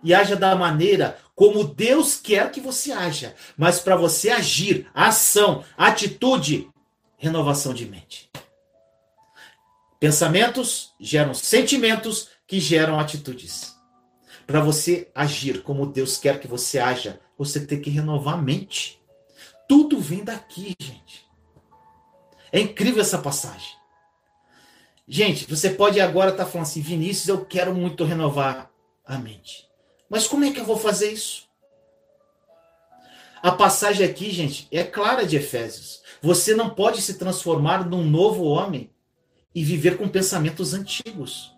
[0.02, 3.34] e haja da maneira como Deus quer que você haja.
[3.56, 6.70] Mas para você agir, ação, atitude,
[7.22, 8.28] renovação de mente.
[10.00, 13.76] Pensamentos geram sentimentos que geram atitudes.
[14.44, 19.00] Para você agir como Deus quer que você haja, você tem que renovar a mente.
[19.68, 21.24] Tudo vem daqui, gente.
[22.50, 23.70] É incrível essa passagem.
[25.06, 28.68] Gente, você pode agora estar tá falando assim, Vinícius, eu quero muito renovar
[29.06, 29.68] a mente.
[30.11, 31.48] Mas como é que eu vou fazer isso?
[33.42, 36.00] A passagem aqui, gente, é clara de Efésios.
[36.22, 38.90] Você não pode se transformar num novo homem
[39.52, 41.52] e viver com pensamentos antigos.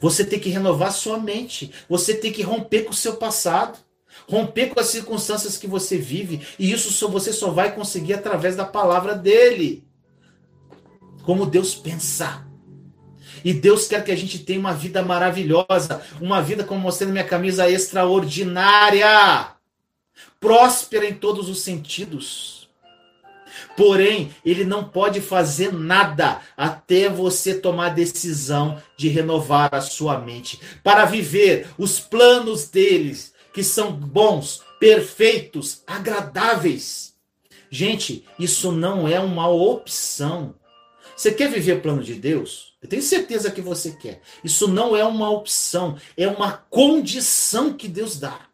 [0.00, 1.70] Você tem que renovar sua mente.
[1.88, 3.78] Você tem que romper com o seu passado.
[4.28, 6.44] Romper com as circunstâncias que você vive.
[6.58, 9.86] E isso só, você só vai conseguir através da palavra dele.
[11.22, 12.44] Como Deus pensa.
[13.44, 17.12] E Deus quer que a gente tenha uma vida maravilhosa, uma vida, como mostrei na
[17.12, 19.56] minha camisa, extraordinária,
[20.40, 22.68] próspera em todos os sentidos.
[23.76, 30.18] Porém, ele não pode fazer nada até você tomar a decisão de renovar a sua
[30.18, 37.14] mente para viver os planos deles, que são bons, perfeitos, agradáveis.
[37.70, 40.54] Gente, isso não é uma opção.
[41.16, 42.74] Você quer viver o plano de Deus?
[42.82, 44.22] Eu tenho certeza que você quer.
[44.42, 48.49] Isso não é uma opção, é uma condição que Deus dá.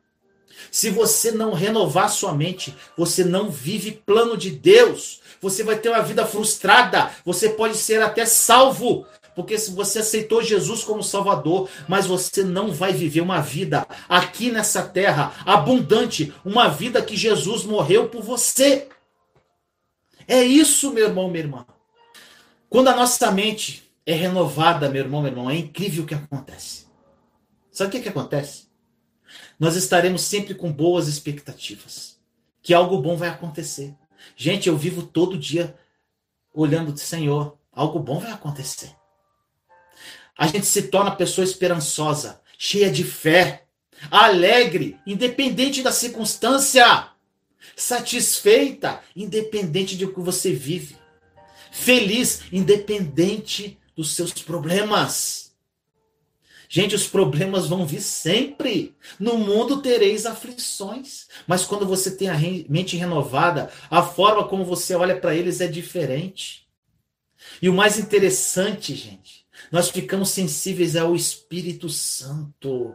[0.77, 5.23] Se você não renovar sua mente, você não vive plano de Deus.
[5.41, 7.11] Você vai ter uma vida frustrada.
[7.25, 12.71] Você pode ser até salvo, porque se você aceitou Jesus como Salvador, mas você não
[12.71, 18.87] vai viver uma vida aqui nessa terra abundante, uma vida que Jesus morreu por você.
[20.29, 21.67] É isso, meu irmão, minha irmã.
[22.69, 26.85] Quando a nossa mente é renovada, meu irmão, meu irmão, é incrível o que acontece.
[27.73, 28.66] Sabe o que, que acontece?
[29.59, 32.19] Nós estaremos sempre com boas expectativas,
[32.63, 33.95] que algo bom vai acontecer.
[34.37, 35.75] Gente, eu vivo todo dia
[36.53, 38.91] olhando do Senhor, algo bom vai acontecer.
[40.37, 43.65] A gente se torna pessoa esperançosa, cheia de fé,
[44.11, 47.11] alegre, independente da circunstância,
[47.75, 50.97] satisfeita, independente de o que você vive,
[51.71, 55.46] feliz, independente dos seus problemas.
[56.69, 58.95] Gente, os problemas vão vir sempre.
[59.19, 61.27] No mundo tereis aflições.
[61.47, 62.37] Mas quando você tem a
[62.69, 66.67] mente renovada, a forma como você olha para eles é diferente.
[67.61, 72.95] E o mais interessante, gente, nós ficamos sensíveis ao Espírito Santo.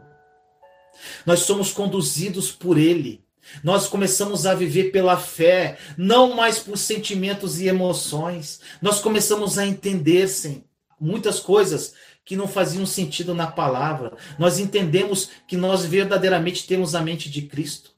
[1.24, 3.24] Nós somos conduzidos por Ele.
[3.62, 8.60] Nós começamos a viver pela fé, não mais por sentimentos e emoções.
[8.80, 10.64] Nós começamos a entender, sim,
[11.00, 14.16] muitas coisas que não faziam sentido na palavra.
[14.38, 17.90] Nós entendemos que nós verdadeiramente temos a mente de Cristo.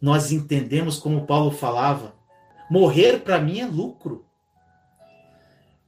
[0.00, 2.14] Nós entendemos, como Paulo falava,
[2.70, 4.24] morrer para mim é lucro.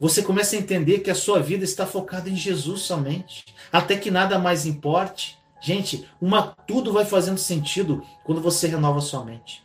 [0.00, 4.10] Você começa a entender que a sua vida está focada em Jesus somente, até que
[4.10, 5.36] nada mais importe.
[5.60, 9.62] Gente, uma tudo vai fazendo sentido quando você renova sua mente.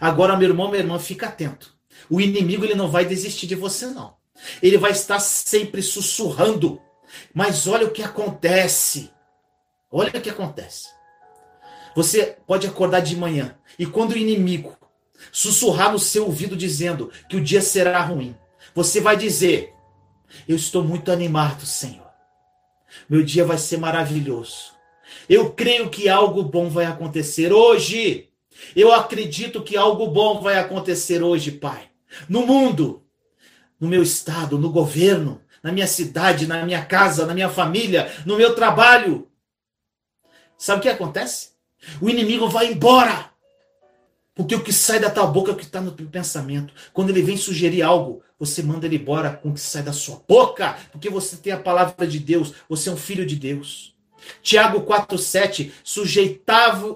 [0.00, 1.74] Agora, meu irmão, minha irmã, fica atento.
[2.08, 4.19] O inimigo ele não vai desistir de você não.
[4.62, 6.80] Ele vai estar sempre sussurrando.
[7.34, 9.10] Mas olha o que acontece.
[9.90, 10.88] Olha o que acontece.
[11.94, 14.76] Você pode acordar de manhã e quando o inimigo
[15.32, 18.36] sussurrar no seu ouvido dizendo que o dia será ruim,
[18.74, 19.74] você vai dizer:
[20.48, 22.08] Eu estou muito animado, Senhor.
[23.08, 24.72] Meu dia vai ser maravilhoso.
[25.28, 28.28] Eu creio que algo bom vai acontecer hoje.
[28.74, 31.88] Eu acredito que algo bom vai acontecer hoje, Pai.
[32.28, 33.02] No mundo,
[33.80, 38.36] no meu estado, no governo, na minha cidade, na minha casa, na minha família, no
[38.36, 39.28] meu trabalho.
[40.58, 41.50] Sabe o que acontece?
[42.00, 43.30] O inimigo vai embora.
[44.34, 46.72] Porque o que sai da tua boca é o que está no teu pensamento.
[46.92, 50.22] Quando ele vem sugerir algo, você manda ele embora com o que sai da sua
[50.26, 50.78] boca.
[50.92, 53.94] Porque você tem a palavra de Deus, você é um filho de Deus.
[54.42, 55.72] Tiago 4,7: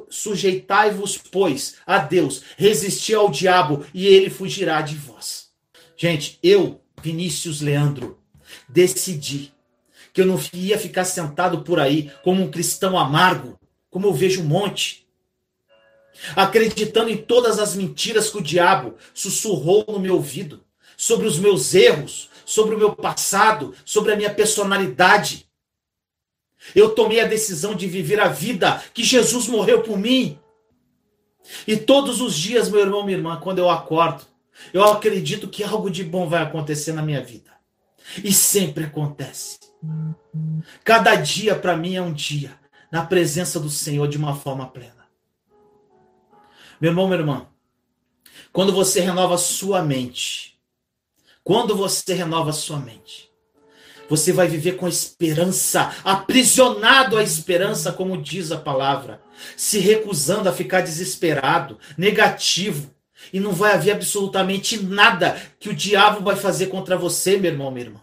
[0.08, 5.43] Sujeitai-vos, pois, a Deus, resisti ao diabo, e ele fugirá de vós.
[6.04, 8.18] Gente, eu, Vinícius Leandro,
[8.68, 9.54] decidi
[10.12, 14.42] que eu não ia ficar sentado por aí como um cristão amargo, como eu vejo
[14.42, 15.06] um monte,
[16.36, 20.62] acreditando em todas as mentiras que o diabo sussurrou no meu ouvido,
[20.94, 25.48] sobre os meus erros, sobre o meu passado, sobre a minha personalidade.
[26.74, 30.38] Eu tomei a decisão de viver a vida que Jesus morreu por mim.
[31.66, 34.33] E todos os dias, meu irmão, minha irmã, quando eu acordo,
[34.72, 37.52] eu acredito que algo de bom vai acontecer na minha vida.
[38.22, 39.58] E sempre acontece.
[40.82, 42.58] Cada dia para mim é um dia
[42.90, 45.08] na presença do Senhor de uma forma plena.
[46.80, 47.46] Meu irmão, minha irmã,
[48.52, 50.58] quando você renova sua mente,
[51.42, 53.30] quando você renova sua mente,
[54.08, 59.20] você vai viver com esperança, aprisionado à esperança, como diz a palavra,
[59.56, 62.93] se recusando a ficar desesperado, negativo,
[63.32, 67.70] e não vai haver absolutamente nada que o diabo vai fazer contra você, meu irmão,
[67.70, 68.00] minha irmã.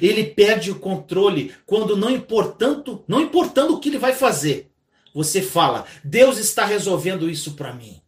[0.00, 4.70] Ele perde o controle quando não importando, não importando o que ele vai fazer.
[5.14, 8.00] Você fala: "Deus está resolvendo isso para mim".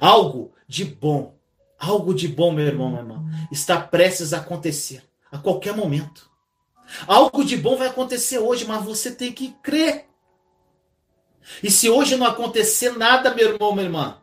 [0.00, 1.36] Algo de bom,
[1.78, 6.30] algo de bom, meu irmão, minha irmã, está prestes a acontecer a qualquer momento.
[7.06, 10.06] Algo de bom vai acontecer hoje, mas você tem que crer.
[11.62, 14.18] E se hoje não acontecer nada, meu irmão, minha irmã,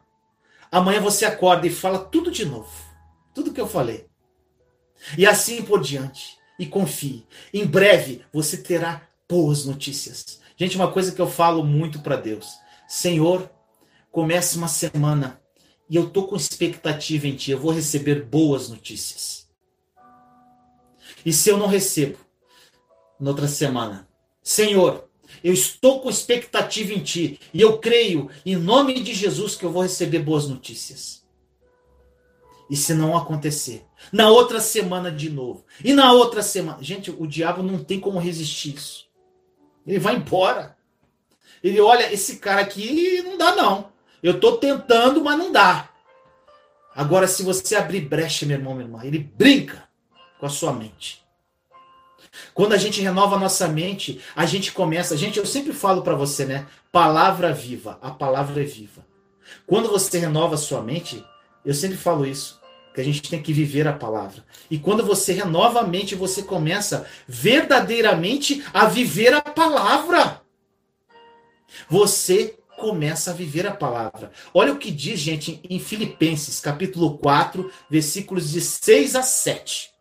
[0.72, 2.72] amanhã você acorda e fala tudo de novo.
[3.34, 4.08] Tudo que eu falei.
[5.18, 6.38] E assim por diante.
[6.60, 7.26] E confie.
[7.54, 10.40] Em breve você terá boas notícias.
[10.56, 12.54] Gente, uma coisa que eu falo muito para Deus.
[12.88, 13.50] Senhor,
[14.12, 15.42] começa uma semana
[15.90, 17.52] e eu tô com expectativa em ti.
[17.52, 19.50] Eu vou receber boas notícias.
[21.26, 22.18] E se eu não recebo,
[23.20, 24.08] noutra semana,
[24.42, 25.10] Senhor,
[25.44, 27.40] eu estou com expectativa em ti.
[27.54, 31.22] E eu creio, em nome de Jesus, que eu vou receber boas notícias.
[32.70, 35.66] E se não acontecer, na outra semana de novo.
[35.84, 36.82] E na outra semana.
[36.82, 39.10] Gente, o diabo não tem como resistir isso.
[39.86, 40.78] Ele vai embora.
[41.64, 43.92] Ele olha, esse cara aqui não dá não.
[44.24, 45.90] Eu tô tentando, mas não dá.
[46.96, 49.88] Agora, se você abrir brecha, meu irmão, minha irmã, ele brinca
[50.40, 51.21] com a sua mente.
[52.54, 55.18] Quando a gente renova a nossa mente, a gente começa.
[55.18, 56.66] Gente, eu sempre falo para você, né?
[56.92, 57.98] Palavra viva.
[58.02, 59.06] A palavra é viva.
[59.68, 61.24] Quando você renova a sua mente,
[61.66, 62.60] eu sempre falo isso,
[62.94, 64.44] que a gente tem que viver a palavra.
[64.70, 70.42] E quando você renova a mente, você começa verdadeiramente a viver a palavra.
[71.90, 74.32] Você começa a viver a palavra.
[74.54, 79.92] Olha o que diz, gente, em Filipenses, capítulo 4, versículos de 6 a 7.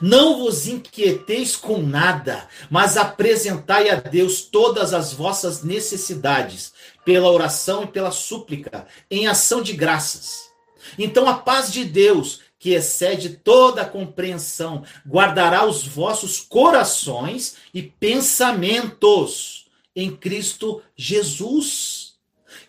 [0.00, 6.72] Não vos inquieteis com nada, mas apresentai a Deus todas as vossas necessidades,
[7.04, 10.50] pela oração e pela súplica, em ação de graças.
[10.98, 17.82] Então a paz de Deus, que excede toda a compreensão, guardará os vossos corações e
[17.82, 22.14] pensamentos em Cristo Jesus.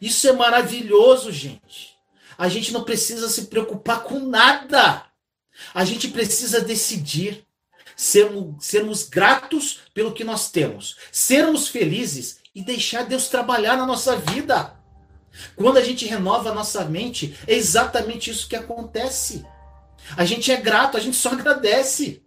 [0.01, 1.95] Isso é maravilhoso, gente.
[2.37, 5.05] A gente não precisa se preocupar com nada.
[5.73, 7.45] A gente precisa decidir
[7.95, 14.15] sermos, sermos gratos pelo que nós temos, sermos felizes e deixar Deus trabalhar na nossa
[14.17, 14.73] vida.
[15.55, 19.45] Quando a gente renova a nossa mente, é exatamente isso que acontece.
[20.17, 22.23] A gente é grato, a gente só agradece.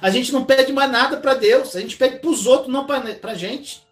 [0.00, 2.86] A gente não pede mais nada para Deus, a gente pede para os outros, não
[2.86, 3.84] para a gente.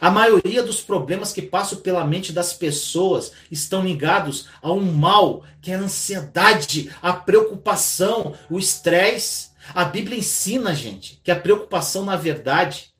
[0.00, 5.42] A maioria dos problemas que passam pela mente das pessoas estão ligados a um mal,
[5.60, 9.50] que é a ansiedade, a preocupação, o estresse.
[9.74, 12.92] A Bíblia ensina, gente, que a preocupação, na verdade,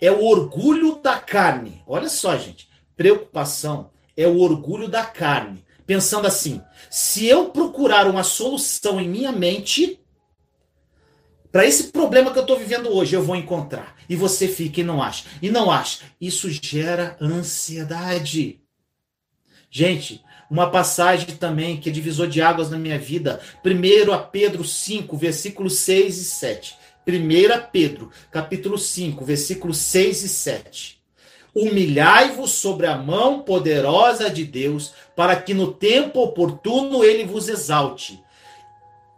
[0.00, 1.82] é o orgulho da carne.
[1.86, 2.68] Olha só, gente.
[2.96, 5.64] Preocupação é o orgulho da carne.
[5.86, 9.99] Pensando assim: se eu procurar uma solução em minha mente,
[11.52, 13.96] para esse problema que eu estou vivendo hoje, eu vou encontrar.
[14.08, 15.24] E você fica e não acha.
[15.42, 16.00] E não acha.
[16.20, 18.60] Isso gera ansiedade.
[19.70, 23.40] Gente, uma passagem também que é divisor de águas na minha vida.
[23.62, 26.76] Primeiro a Pedro 5, versículos 6 e 7.
[27.06, 31.00] 1 Pedro, capítulo 5, versículos 6 e 7.
[31.54, 38.22] Humilhai-vos sobre a mão poderosa de Deus, para que no tempo oportuno ele vos exalte.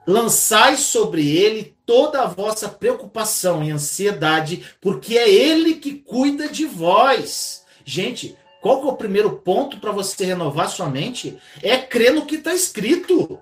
[0.07, 6.65] Lançai sobre ele toda a vossa preocupação e ansiedade, porque é Ele que cuida de
[6.65, 7.65] vós.
[7.85, 11.39] Gente, qual que é o primeiro ponto para você renovar sua mente?
[11.63, 13.41] É crer no que está escrito.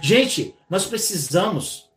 [0.00, 1.90] Gente, nós precisamos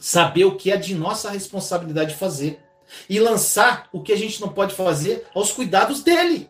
[0.00, 2.60] saber o que é de nossa responsabilidade fazer
[3.08, 6.48] e lançar o que a gente não pode fazer aos cuidados dele.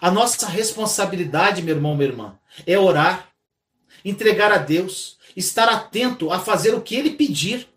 [0.00, 3.28] A nossa responsabilidade, meu irmão, minha irmã, é orar,
[4.04, 7.68] entregar a Deus, estar atento a fazer o que ele pedir,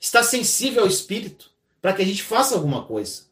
[0.00, 1.50] estar sensível ao Espírito,
[1.80, 3.24] para que a gente faça alguma coisa.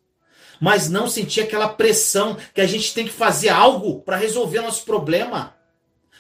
[0.60, 4.84] Mas não sentir aquela pressão que a gente tem que fazer algo para resolver nosso
[4.84, 5.56] problema,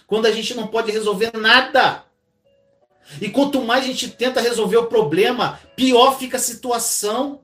[0.06, 2.04] quando a gente não pode resolver nada.
[3.20, 7.42] E quanto mais a gente tenta resolver o problema, pior fica a situação.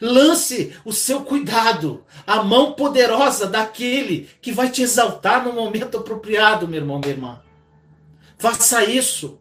[0.00, 6.68] Lance o seu cuidado, a mão poderosa daquele que vai te exaltar no momento apropriado,
[6.68, 7.42] meu irmão, minha irmã.
[8.40, 9.38] Faça isso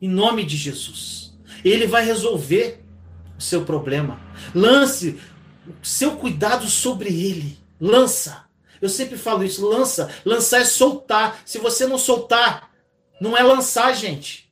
[0.00, 1.36] em nome de Jesus.
[1.64, 2.84] Ele vai resolver
[3.36, 4.20] o seu problema.
[4.54, 5.18] Lance
[5.66, 7.58] o seu cuidado sobre ele.
[7.80, 8.44] Lança.
[8.80, 10.08] Eu sempre falo isso, lança.
[10.24, 11.42] Lançar é soltar.
[11.44, 12.70] Se você não soltar,
[13.20, 14.48] não é lançar, gente.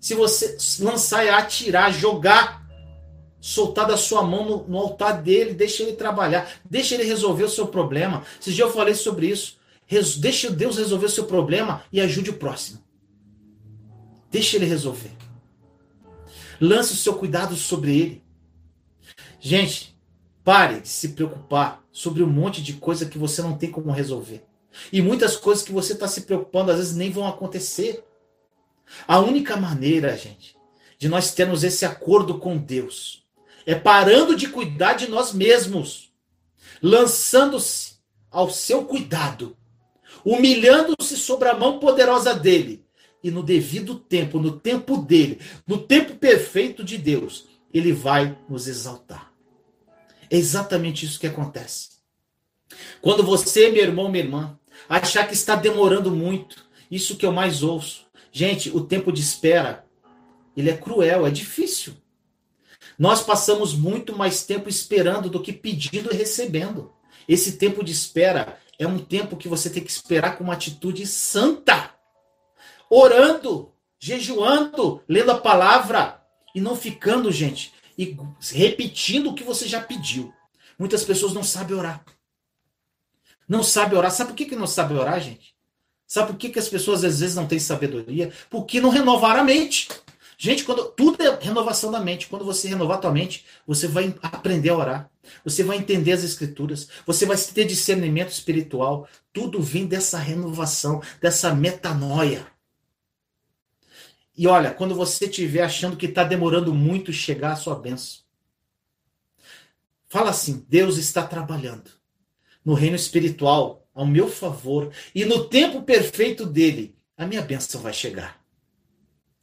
[0.00, 2.66] Se você lançar é atirar, jogar,
[3.42, 7.50] soltar da sua mão no, no altar dele, deixa ele trabalhar, deixa ele resolver o
[7.50, 8.24] seu problema.
[8.40, 9.58] Esse dia eu falei sobre isso.
[9.84, 12.81] Res, deixa Deus resolver o seu problema e ajude o próximo.
[14.32, 15.12] Deixa ele resolver.
[16.58, 18.24] Lance o seu cuidado sobre ele.
[19.38, 19.94] Gente,
[20.42, 24.42] pare de se preocupar sobre um monte de coisa que você não tem como resolver.
[24.90, 28.02] E muitas coisas que você está se preocupando às vezes nem vão acontecer.
[29.06, 30.56] A única maneira, gente,
[30.98, 33.26] de nós termos esse acordo com Deus
[33.66, 36.10] é parando de cuidar de nós mesmos,
[36.82, 37.98] lançando-se
[38.30, 39.54] ao seu cuidado,
[40.24, 42.81] humilhando-se sobre a mão poderosa dele
[43.22, 48.66] e no devido tempo, no tempo dele, no tempo perfeito de Deus, ele vai nos
[48.66, 49.32] exaltar.
[50.30, 51.90] É exatamente isso que acontece.
[53.00, 54.58] Quando você, meu irmão, minha irmã,
[54.88, 58.06] achar que está demorando muito, isso que eu mais ouço.
[58.32, 59.84] Gente, o tempo de espera,
[60.56, 61.94] ele é cruel, é difícil.
[62.98, 66.92] Nós passamos muito mais tempo esperando do que pedindo e recebendo.
[67.28, 71.06] Esse tempo de espera é um tempo que você tem que esperar com uma atitude
[71.06, 71.90] santa
[72.94, 76.22] orando, jejuando, lendo a palavra
[76.54, 78.14] e não ficando, gente, e
[78.52, 80.30] repetindo o que você já pediu.
[80.78, 82.04] Muitas pessoas não sabem orar.
[83.48, 84.10] Não sabem orar.
[84.10, 85.54] Sabe por que, que não sabem orar, gente?
[86.06, 88.30] Sabe por que, que as pessoas às vezes não têm sabedoria?
[88.50, 89.88] Porque não renovaram a mente.
[90.36, 92.26] Gente, quando tudo é renovação da mente.
[92.26, 95.10] Quando você renovar a tua mente, você vai aprender a orar.
[95.44, 96.88] Você vai entender as escrituras.
[97.06, 99.08] Você vai ter discernimento espiritual.
[99.32, 102.51] Tudo vem dessa renovação, dessa metanoia.
[104.36, 108.20] E olha, quando você estiver achando que está demorando muito chegar a sua bênção,
[110.08, 111.90] fala assim: Deus está trabalhando
[112.64, 117.92] no reino espiritual ao meu favor e no tempo perfeito dele, a minha bênção vai
[117.92, 118.42] chegar.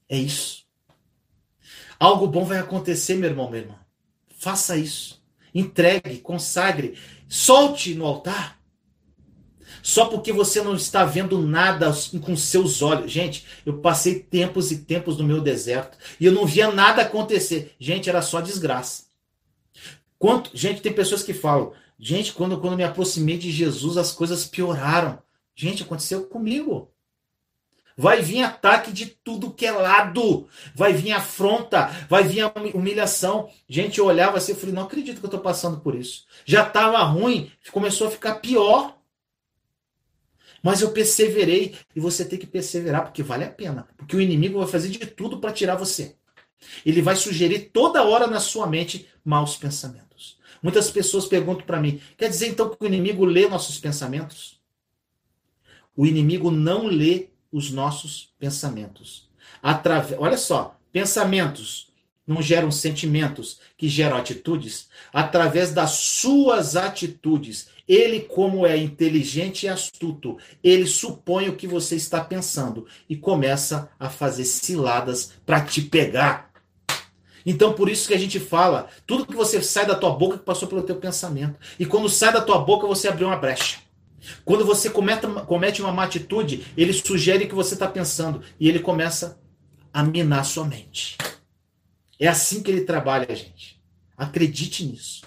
[0.07, 0.65] É isso.
[1.99, 3.79] Algo bom vai acontecer, meu irmão, minha irmã.
[4.37, 5.23] Faça isso.
[5.53, 8.58] Entregue, consagre, solte no altar.
[9.81, 11.91] Só porque você não está vendo nada
[12.21, 13.11] com seus olhos.
[13.11, 17.75] Gente, eu passei tempos e tempos no meu deserto e eu não via nada acontecer.
[17.79, 19.05] Gente, era só desgraça.
[20.17, 24.45] Quanto, gente, tem pessoas que falam, gente, quando, quando me aproximei de Jesus, as coisas
[24.45, 25.19] pioraram.
[25.55, 26.91] Gente, aconteceu comigo.
[27.99, 30.47] Vai vir ataque de tudo que é lado.
[30.73, 33.49] Vai vir afronta, vai vir humilhação.
[33.67, 36.23] Gente, eu olhava assim e falei, não acredito que eu estou passando por isso.
[36.45, 38.95] Já estava ruim, começou a ficar pior.
[40.61, 43.87] Mas eu perseverei e você tem que perseverar porque vale a pena.
[43.97, 46.15] Porque o inimigo vai fazer de tudo para tirar você.
[46.85, 50.37] Ele vai sugerir toda hora na sua mente maus pensamentos.
[50.61, 54.59] Muitas pessoas perguntam para mim: quer dizer então que o inimigo lê nossos pensamentos?
[55.95, 59.29] O inimigo não lê os nossos pensamentos.
[59.61, 60.15] Atrave...
[60.17, 61.88] Olha só, pensamentos
[62.29, 64.87] não geram sentimentos que geram atitudes.
[65.11, 71.95] Através das suas atitudes, ele, como é inteligente e astuto, ele supõe o que você
[71.95, 76.51] está pensando e começa a fazer ciladas para te pegar.
[77.43, 80.45] Então, por isso que a gente fala, tudo que você sai da tua boca que
[80.45, 81.55] passou pelo teu pensamento.
[81.79, 83.79] E quando sai da tua boca, você abriu uma brecha.
[84.45, 89.41] Quando você comete uma má atitude, ele sugere que você está pensando e ele começa
[89.91, 91.17] a minar sua mente.
[92.19, 93.81] É assim que ele trabalha, gente.
[94.17, 95.23] Acredite nisso.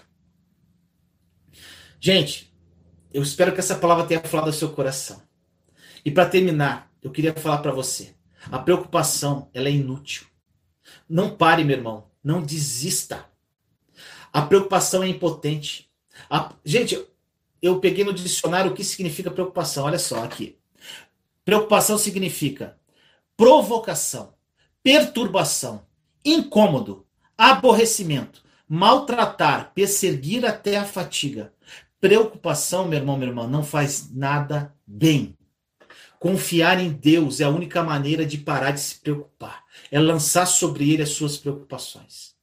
[1.99, 2.53] Gente,
[3.13, 5.23] eu espero que essa palavra tenha falado ao seu coração.
[6.05, 8.15] E para terminar, eu queria falar para você:
[8.51, 10.27] a preocupação ela é inútil.
[11.09, 12.11] Não pare, meu irmão.
[12.23, 13.25] Não desista.
[14.33, 15.91] A preocupação é impotente.
[16.29, 16.53] A...
[16.65, 17.03] Gente,
[17.61, 19.85] eu peguei no dicionário o que significa preocupação.
[19.85, 20.59] Olha só aqui.
[21.45, 22.79] Preocupação significa
[23.37, 24.35] provocação,
[24.83, 25.85] perturbação,
[26.25, 27.07] incômodo,
[27.37, 31.53] aborrecimento, maltratar, perseguir até a fatiga.
[32.01, 35.37] Preocupação, meu irmão, minha irmã, não faz nada bem.
[36.19, 39.65] Confiar em Deus é a única maneira de parar de se preocupar.
[39.91, 42.35] É lançar sobre ele as suas preocupações.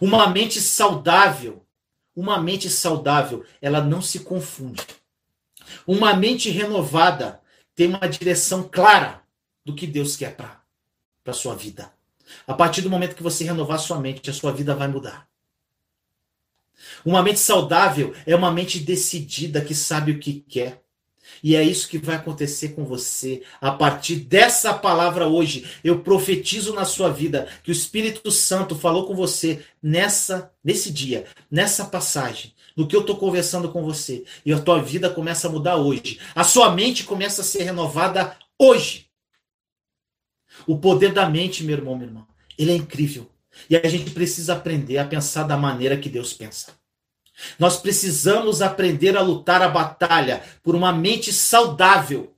[0.00, 1.62] Uma mente saudável
[2.14, 4.86] uma mente saudável, ela não se confunde.
[5.86, 7.40] Uma mente renovada
[7.74, 9.22] tem uma direção clara
[9.64, 10.62] do que Deus quer para
[11.26, 11.92] a sua vida.
[12.46, 15.28] A partir do momento que você renovar sua mente, a sua vida vai mudar.
[17.04, 20.82] Uma mente saudável é uma mente decidida que sabe o que quer.
[21.42, 25.66] E é isso que vai acontecer com você a partir dessa palavra hoje.
[25.82, 31.24] Eu profetizo na sua vida que o Espírito Santo falou com você nessa nesse dia,
[31.50, 34.24] nessa passagem, no que eu estou conversando com você.
[34.44, 36.18] E a tua vida começa a mudar hoje.
[36.34, 39.11] A sua mente começa a ser renovada hoje.
[40.66, 42.26] O poder da mente, meu irmão, minha irmã,
[42.58, 43.30] ele é incrível.
[43.68, 46.72] E a gente precisa aprender a pensar da maneira que Deus pensa.
[47.58, 52.34] Nós precisamos aprender a lutar a batalha por uma mente saudável.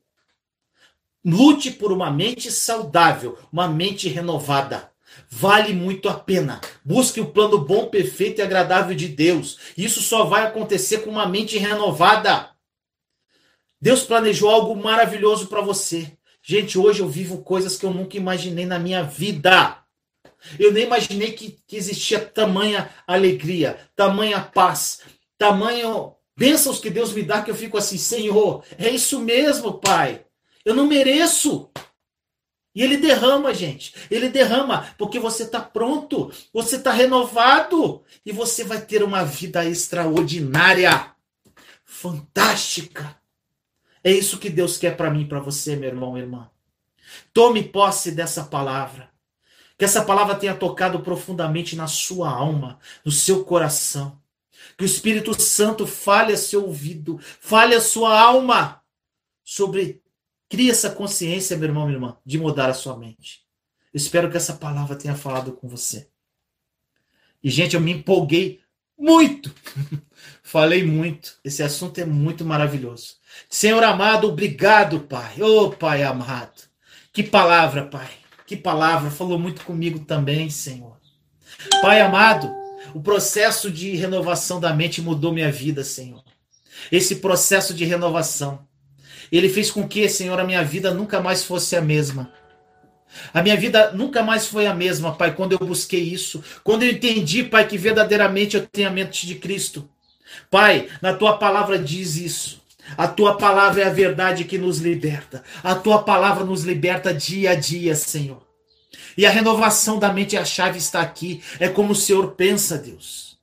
[1.25, 4.91] Lute por uma mente saudável, uma mente renovada.
[5.29, 6.61] Vale muito a pena.
[6.85, 9.59] Busque o plano bom, perfeito e agradável de Deus.
[9.77, 12.51] Isso só vai acontecer com uma mente renovada.
[13.81, 16.17] Deus planejou algo maravilhoso para você.
[16.47, 19.79] Gente, hoje eu vivo coisas que eu nunca imaginei na minha vida.
[20.59, 25.01] Eu nem imaginei que, que existia tamanha alegria, tamanha paz,
[25.39, 30.23] tamanho bênçãos que Deus me dá que eu fico assim, Senhor, é isso mesmo, Pai.
[30.67, 31.71] Eu não mereço.
[32.75, 33.95] E ele derrama, gente.
[34.11, 39.65] Ele derrama porque você está pronto, você está renovado e você vai ter uma vida
[39.65, 41.11] extraordinária,
[41.87, 43.24] fantástica.
[44.05, 46.51] É isso que Deus quer para mim e para você, meu irmão, minha irmã.
[47.33, 49.11] Tome posse dessa palavra.
[49.79, 54.21] Que essa palavra tenha tocado profundamente na sua alma, no seu coração.
[54.77, 58.83] Que o Espírito Santo fale a seu ouvido, fale a sua alma
[59.43, 60.03] sobre.
[60.49, 63.43] Crie essa consciência, meu irmão, minha irmã, de mudar a sua mente.
[63.93, 66.09] Espero que essa palavra tenha falado com você.
[67.43, 68.61] E, gente, eu me empolguei
[68.97, 69.53] muito.
[70.43, 71.39] Falei muito.
[71.43, 73.17] Esse assunto é muito maravilhoso.
[73.49, 75.41] Senhor amado, obrigado, Pai.
[75.41, 76.63] Ô, oh, Pai amado.
[77.13, 78.09] Que palavra, Pai.
[78.47, 79.11] Que palavra.
[79.11, 80.97] Falou muito comigo também, Senhor.
[81.81, 82.53] Pai amado,
[82.93, 86.23] o processo de renovação da mente mudou minha vida, Senhor.
[86.91, 88.67] Esse processo de renovação.
[89.31, 92.33] Ele fez com que, Senhor, a minha vida nunca mais fosse a mesma.
[93.33, 96.43] A minha vida nunca mais foi a mesma, Pai, quando eu busquei isso.
[96.63, 99.89] Quando eu entendi, Pai, que verdadeiramente eu tenho a mente de Cristo.
[100.51, 102.64] Pai, na tua palavra diz isso.
[102.97, 105.43] A tua palavra é a verdade que nos liberta.
[105.63, 108.43] A tua palavra nos liberta dia a dia, Senhor.
[109.17, 111.43] E a renovação da mente, a chave está aqui.
[111.59, 113.39] É como o Senhor pensa, Deus.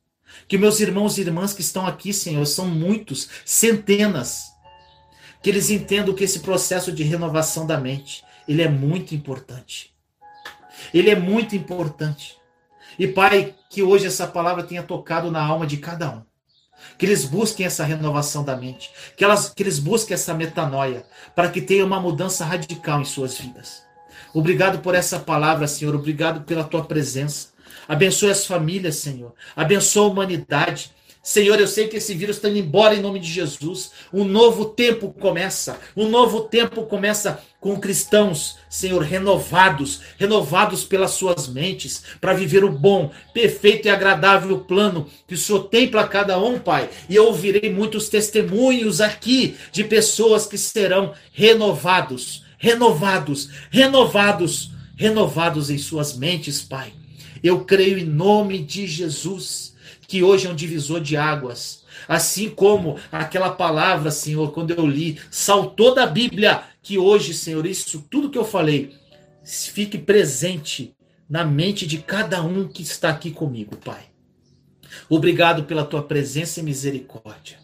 [0.47, 4.51] Que meus irmãos e irmãs que estão aqui, Senhor, são muitos, centenas.
[5.41, 9.93] Que eles entendam que esse processo de renovação da mente, ele é muito importante.
[10.93, 12.37] Ele é muito importante.
[12.99, 16.30] E Pai, que hoje essa palavra tenha tocado na alma de cada um.
[16.97, 21.05] Que eles busquem essa renovação da mente, que, elas, que eles busquem essa metanoia,
[21.36, 23.84] para que tenha uma mudança radical em suas vidas.
[24.34, 25.95] Obrigado por essa palavra, Senhor.
[25.95, 27.49] Obrigado pela tua presença.
[27.88, 29.34] Abençoe as famílias, Senhor.
[29.55, 30.91] Abençoe a humanidade.
[31.23, 33.91] Senhor, eu sei que esse vírus está indo embora em nome de Jesus.
[34.11, 35.77] Um novo tempo começa.
[35.95, 42.72] Um novo tempo começa com cristãos, Senhor, renovados, renovados pelas suas mentes, para viver o
[42.72, 46.89] bom, perfeito e agradável plano que o Senhor tem para cada um, Pai.
[47.07, 55.78] E eu ouvirei muitos testemunhos aqui de pessoas que serão renovados, renovados, renovados, renovados em
[55.78, 56.91] suas mentes, Pai.
[57.43, 59.76] Eu creio em nome de Jesus
[60.07, 61.84] que hoje é um divisor de águas.
[62.07, 68.03] Assim como aquela palavra, Senhor, quando eu li, saltou da Bíblia, que hoje, Senhor, isso
[68.09, 68.95] tudo que eu falei,
[69.43, 70.95] fique presente
[71.29, 74.05] na mente de cada um que está aqui comigo, Pai.
[75.09, 77.57] Obrigado pela tua presença e misericórdia.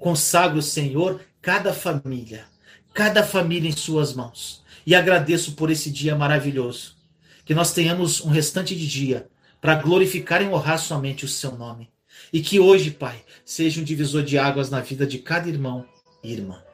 [0.00, 2.46] Consagro, Senhor, cada família,
[2.92, 4.64] cada família em suas mãos.
[4.84, 6.96] E agradeço por esse dia maravilhoso.
[7.44, 9.28] Que nós tenhamos um restante de dia
[9.60, 11.90] para glorificar e honrar somente o seu nome.
[12.32, 15.86] E que hoje, Pai, seja um divisor de águas na vida de cada irmão
[16.22, 16.67] e irmã.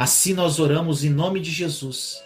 [0.00, 2.22] Assim nós oramos em nome de Jesus.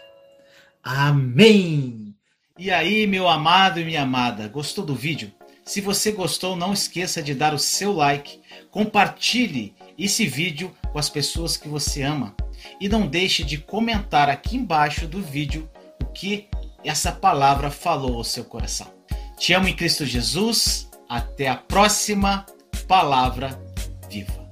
[0.81, 2.15] Amém.
[2.57, 5.33] E aí, meu amado e minha amada, gostou do vídeo?
[5.65, 11.11] Se você gostou, não esqueça de dar o seu like, compartilhe esse vídeo com as
[11.11, 12.37] pessoas que você ama
[12.81, 15.69] e não deixe de comentar aqui embaixo do vídeo
[16.01, 16.47] o que
[16.85, 18.87] essa palavra falou ao seu coração.
[19.37, 20.89] Te amo em Cristo Jesus.
[21.09, 22.47] Até a próxima
[22.87, 23.61] palavra
[24.09, 24.44] viva.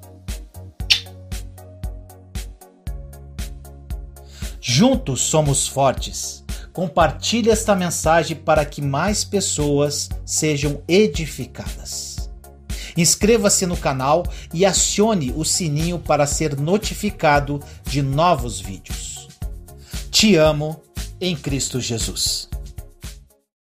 [4.75, 6.43] Juntos somos fortes.
[6.73, 12.31] Compartilhe esta mensagem para que mais pessoas sejam edificadas.
[12.97, 19.29] Inscreva-se no canal e acione o sininho para ser notificado de novos vídeos.
[20.11, 20.83] Te amo
[21.21, 22.49] em Cristo Jesus.